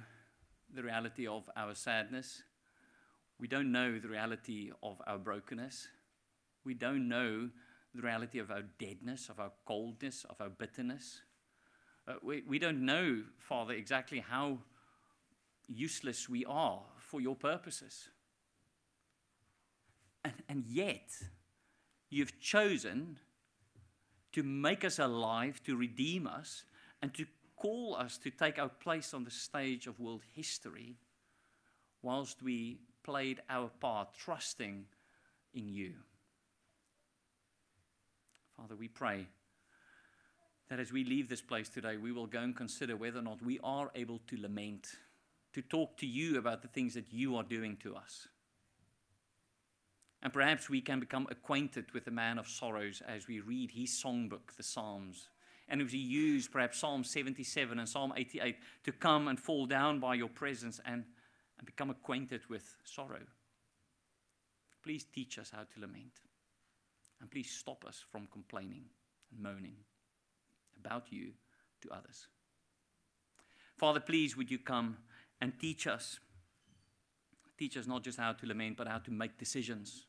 the 0.73 0.83
reality 0.83 1.27
of 1.27 1.49
our 1.55 1.75
sadness. 1.75 2.43
We 3.39 3.47
don't 3.47 3.71
know 3.71 3.99
the 3.99 4.07
reality 4.07 4.71
of 4.81 5.01
our 5.05 5.17
brokenness. 5.17 5.87
We 6.63 6.73
don't 6.73 7.07
know 7.07 7.49
the 7.95 8.01
reality 8.01 8.39
of 8.39 8.51
our 8.51 8.63
deadness, 8.79 9.29
of 9.29 9.39
our 9.39 9.51
coldness, 9.65 10.25
of 10.29 10.39
our 10.39 10.49
bitterness. 10.49 11.21
Uh, 12.07 12.13
we, 12.21 12.43
we 12.47 12.59
don't 12.59 12.85
know, 12.85 13.23
Father, 13.37 13.73
exactly 13.73 14.19
how 14.19 14.59
useless 15.67 16.29
we 16.29 16.45
are 16.45 16.81
for 16.99 17.21
your 17.21 17.35
purposes. 17.35 18.09
And, 20.23 20.33
and 20.49 20.65
yet, 20.67 21.09
you've 22.09 22.39
chosen 22.39 23.17
to 24.33 24.43
make 24.43 24.83
us 24.83 24.99
alive, 24.99 25.61
to 25.63 25.75
redeem 25.75 26.27
us, 26.27 26.63
and 27.01 27.13
to 27.13 27.25
call 27.55 27.95
us 27.95 28.17
to 28.17 28.29
take 28.29 28.59
our 28.59 28.69
place 28.69 29.13
on 29.13 29.23
the 29.23 29.31
stage 29.31 29.87
of 29.87 29.99
world 29.99 30.23
history 30.33 30.95
whilst 32.01 32.43
we 32.43 32.79
played 33.03 33.41
our 33.49 33.69
part, 33.79 34.09
trusting 34.17 34.85
in 35.53 35.69
you. 35.69 35.93
Father, 38.57 38.75
we 38.75 38.87
pray 38.87 39.27
that 40.69 40.79
as 40.79 40.91
we 40.91 41.03
leave 41.03 41.29
this 41.29 41.41
place 41.41 41.69
today, 41.69 41.97
we 41.97 42.11
will 42.11 42.25
go 42.25 42.39
and 42.39 42.55
consider 42.55 42.95
whether 42.95 43.19
or 43.19 43.23
not 43.23 43.43
we 43.43 43.59
are 43.63 43.91
able 43.95 44.19
to 44.27 44.41
lament, 44.41 44.87
to 45.53 45.61
talk 45.61 45.97
to 45.97 46.07
you 46.07 46.37
about 46.37 46.61
the 46.61 46.67
things 46.67 46.93
that 46.93 47.11
you 47.11 47.35
are 47.35 47.43
doing 47.43 47.77
to 47.77 47.95
us. 47.95 48.27
And 50.23 50.33
perhaps 50.33 50.69
we 50.69 50.81
can 50.81 50.99
become 50.99 51.27
acquainted 51.29 51.85
with 51.93 52.05
the 52.05 52.11
man 52.11 52.39
of 52.39 52.47
sorrows 52.47 53.03
as 53.07 53.27
we 53.27 53.41
read 53.41 53.69
his 53.71 53.91
songbook, 53.91 54.55
the 54.57 54.63
Psalms. 54.63 55.29
And 55.67 55.81
as 55.81 55.91
we 55.91 55.99
use 55.99 56.47
perhaps 56.47 56.79
Psalm 56.79 57.03
77 57.03 57.77
and 57.77 57.87
Psalm 57.87 58.11
88 58.15 58.55
to 58.85 58.91
come 58.91 59.27
and 59.27 59.39
fall 59.39 59.67
down 59.67 59.99
by 59.99 60.15
your 60.15 60.29
presence 60.29 60.79
and, 60.85 61.03
and 61.57 61.65
become 61.65 61.91
acquainted 61.91 62.41
with 62.49 62.75
sorrow. 62.83 63.21
Please 64.81 65.05
teach 65.05 65.37
us 65.37 65.51
how 65.51 65.61
to 65.61 65.79
lament. 65.81 66.21
And 67.21 67.31
please 67.31 67.49
stop 67.49 67.85
us 67.85 68.03
from 68.11 68.27
complaining 68.31 68.85
and 69.31 69.41
moaning 69.41 69.77
about 70.77 71.11
you 71.11 71.31
to 71.81 71.89
others. 71.91 72.27
Father, 73.77 73.99
please 73.99 74.37
would 74.37 74.51
you 74.51 74.59
come 74.59 74.97
and 75.41 75.53
teach 75.59 75.87
us. 75.87 76.19
Teach 77.57 77.77
us 77.77 77.87
not 77.87 78.03
just 78.03 78.19
how 78.19 78.33
to 78.33 78.45
lament, 78.45 78.77
but 78.77 78.87
how 78.87 78.99
to 78.99 79.11
make 79.11 79.37
decisions 79.37 80.05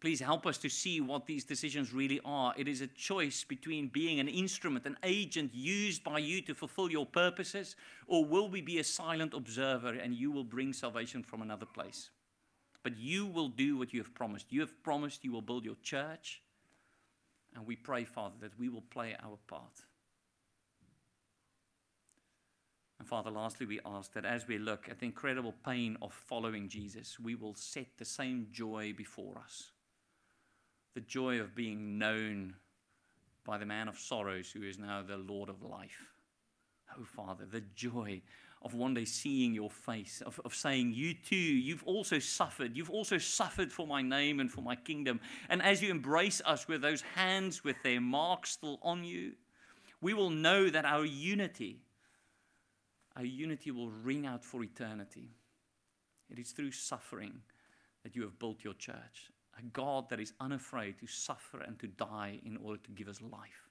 Please 0.00 0.20
help 0.20 0.46
us 0.46 0.58
to 0.58 0.68
see 0.68 1.00
what 1.00 1.26
these 1.26 1.44
decisions 1.44 1.92
really 1.92 2.20
are. 2.24 2.54
It 2.56 2.68
is 2.68 2.82
a 2.82 2.86
choice 2.86 3.42
between 3.42 3.88
being 3.88 4.20
an 4.20 4.28
instrument, 4.28 4.86
an 4.86 4.96
agent 5.02 5.52
used 5.52 6.04
by 6.04 6.20
you 6.20 6.40
to 6.42 6.54
fulfill 6.54 6.88
your 6.88 7.04
purposes, 7.04 7.74
or 8.06 8.24
will 8.24 8.48
we 8.48 8.60
be 8.60 8.78
a 8.78 8.84
silent 8.84 9.34
observer 9.34 9.94
and 9.94 10.14
you 10.14 10.30
will 10.30 10.44
bring 10.44 10.72
salvation 10.72 11.24
from 11.24 11.42
another 11.42 11.66
place? 11.66 12.10
But 12.82 12.96
you 12.96 13.26
will 13.26 13.48
do 13.48 13.76
what 13.76 13.92
you 13.92 14.00
have 14.00 14.14
promised. 14.14 14.46
You 14.50 14.60
have 14.60 14.82
promised 14.82 15.24
you 15.24 15.32
will 15.32 15.42
build 15.42 15.64
your 15.64 15.76
church. 15.82 16.42
And 17.54 17.66
we 17.66 17.76
pray, 17.76 18.04
Father, 18.04 18.36
that 18.40 18.58
we 18.58 18.68
will 18.68 18.84
play 18.90 19.16
our 19.22 19.38
part. 19.46 19.84
And 22.98 23.06
Father, 23.06 23.30
lastly, 23.30 23.66
we 23.66 23.80
ask 23.84 24.12
that 24.14 24.24
as 24.24 24.46
we 24.46 24.58
look 24.58 24.88
at 24.88 24.98
the 24.98 25.06
incredible 25.06 25.54
pain 25.64 25.96
of 26.02 26.12
following 26.12 26.68
Jesus, 26.68 27.18
we 27.18 27.34
will 27.34 27.54
set 27.54 27.86
the 27.96 28.04
same 28.04 28.48
joy 28.50 28.92
before 28.96 29.38
us 29.38 29.70
the 30.98 31.00
joy 31.02 31.38
of 31.38 31.54
being 31.54 31.96
known 31.96 32.54
by 33.44 33.56
the 33.56 33.64
man 33.64 33.86
of 33.86 33.96
sorrows 33.96 34.50
who 34.50 34.64
is 34.64 34.80
now 34.80 35.00
the 35.00 35.16
Lord 35.16 35.48
of 35.48 35.62
life. 35.62 36.10
Oh, 36.98 37.04
Father, 37.04 37.44
the 37.48 37.62
joy 37.76 38.20
of 38.62 38.74
one 38.74 38.94
day 38.94 39.04
seeing 39.04 39.54
your 39.54 39.70
face, 39.70 40.22
of, 40.24 40.40
of 40.44 40.54
saying, 40.54 40.92
You 40.92 41.14
too, 41.14 41.36
you've 41.36 41.84
also 41.84 42.18
suffered. 42.18 42.76
You've 42.76 42.90
also 42.90 43.18
suffered 43.18 43.72
for 43.72 43.86
my 43.86 44.02
name 44.02 44.40
and 44.40 44.50
for 44.50 44.62
my 44.62 44.76
kingdom. 44.76 45.20
And 45.48 45.62
as 45.62 45.82
you 45.82 45.90
embrace 45.90 46.42
us 46.44 46.66
with 46.66 46.82
those 46.82 47.02
hands 47.14 47.62
with 47.62 47.76
their 47.82 48.00
marks 48.00 48.50
still 48.50 48.78
on 48.82 49.04
you, 49.04 49.32
we 50.00 50.14
will 50.14 50.30
know 50.30 50.70
that 50.70 50.84
our 50.84 51.04
unity 51.04 51.80
our 53.18 53.24
unity 53.24 53.72
will 53.72 53.90
ring 53.90 54.26
out 54.26 54.44
for 54.44 54.62
eternity. 54.62 55.30
It 56.30 56.38
is 56.38 56.52
through 56.52 56.70
suffering 56.70 57.40
that 58.04 58.14
you 58.14 58.22
have 58.22 58.38
built 58.38 58.62
your 58.62 58.74
church. 58.74 59.32
A 59.58 59.62
God 59.72 60.08
that 60.10 60.20
is 60.20 60.34
unafraid 60.40 61.00
to 61.00 61.08
suffer 61.08 61.60
and 61.60 61.76
to 61.80 61.88
die 61.88 62.40
in 62.44 62.56
order 62.58 62.80
to 62.84 62.90
give 62.92 63.08
us 63.08 63.20
life. 63.20 63.70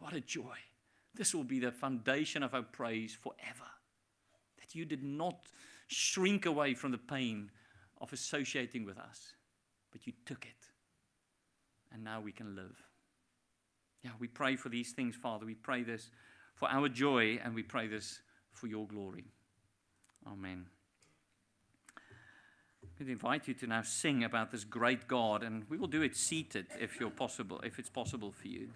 What 0.00 0.12
a 0.12 0.20
joy. 0.20 0.56
This 1.14 1.34
will 1.34 1.44
be 1.44 1.60
the 1.60 1.70
foundation 1.70 2.42
of 2.42 2.52
our 2.52 2.62
praise 2.62 3.14
forever. 3.14 3.70
You 4.74 4.84
did 4.84 5.02
not 5.02 5.46
shrink 5.88 6.46
away 6.46 6.74
from 6.74 6.92
the 6.92 6.98
pain 6.98 7.50
of 8.00 8.12
associating 8.12 8.84
with 8.84 8.98
us, 8.98 9.34
but 9.92 10.06
you 10.06 10.12
took 10.24 10.44
it. 10.44 10.68
And 11.92 12.04
now 12.04 12.20
we 12.20 12.32
can 12.32 12.54
live. 12.54 12.76
Yeah, 14.02 14.12
we 14.18 14.28
pray 14.28 14.56
for 14.56 14.68
these 14.68 14.92
things, 14.92 15.16
Father. 15.16 15.44
We 15.44 15.54
pray 15.54 15.82
this 15.82 16.10
for 16.54 16.68
our 16.68 16.88
joy, 16.88 17.38
and 17.44 17.54
we 17.54 17.62
pray 17.62 17.86
this 17.86 18.20
for 18.52 18.66
your 18.66 18.86
glory. 18.86 19.24
Amen. 20.26 20.66
I'm 22.82 22.88
going 22.98 23.06
to 23.06 23.12
invite 23.12 23.48
you 23.48 23.54
to 23.54 23.66
now 23.66 23.82
sing 23.82 24.24
about 24.24 24.50
this 24.50 24.64
great 24.64 25.08
God, 25.08 25.42
and 25.42 25.64
we 25.68 25.76
will 25.76 25.88
do 25.88 26.02
it 26.02 26.16
seated 26.16 26.66
if 26.78 27.00
you're 27.00 27.10
possible, 27.10 27.60
if 27.64 27.78
it's 27.78 27.90
possible 27.90 28.30
for 28.30 28.48
you. 28.48 28.68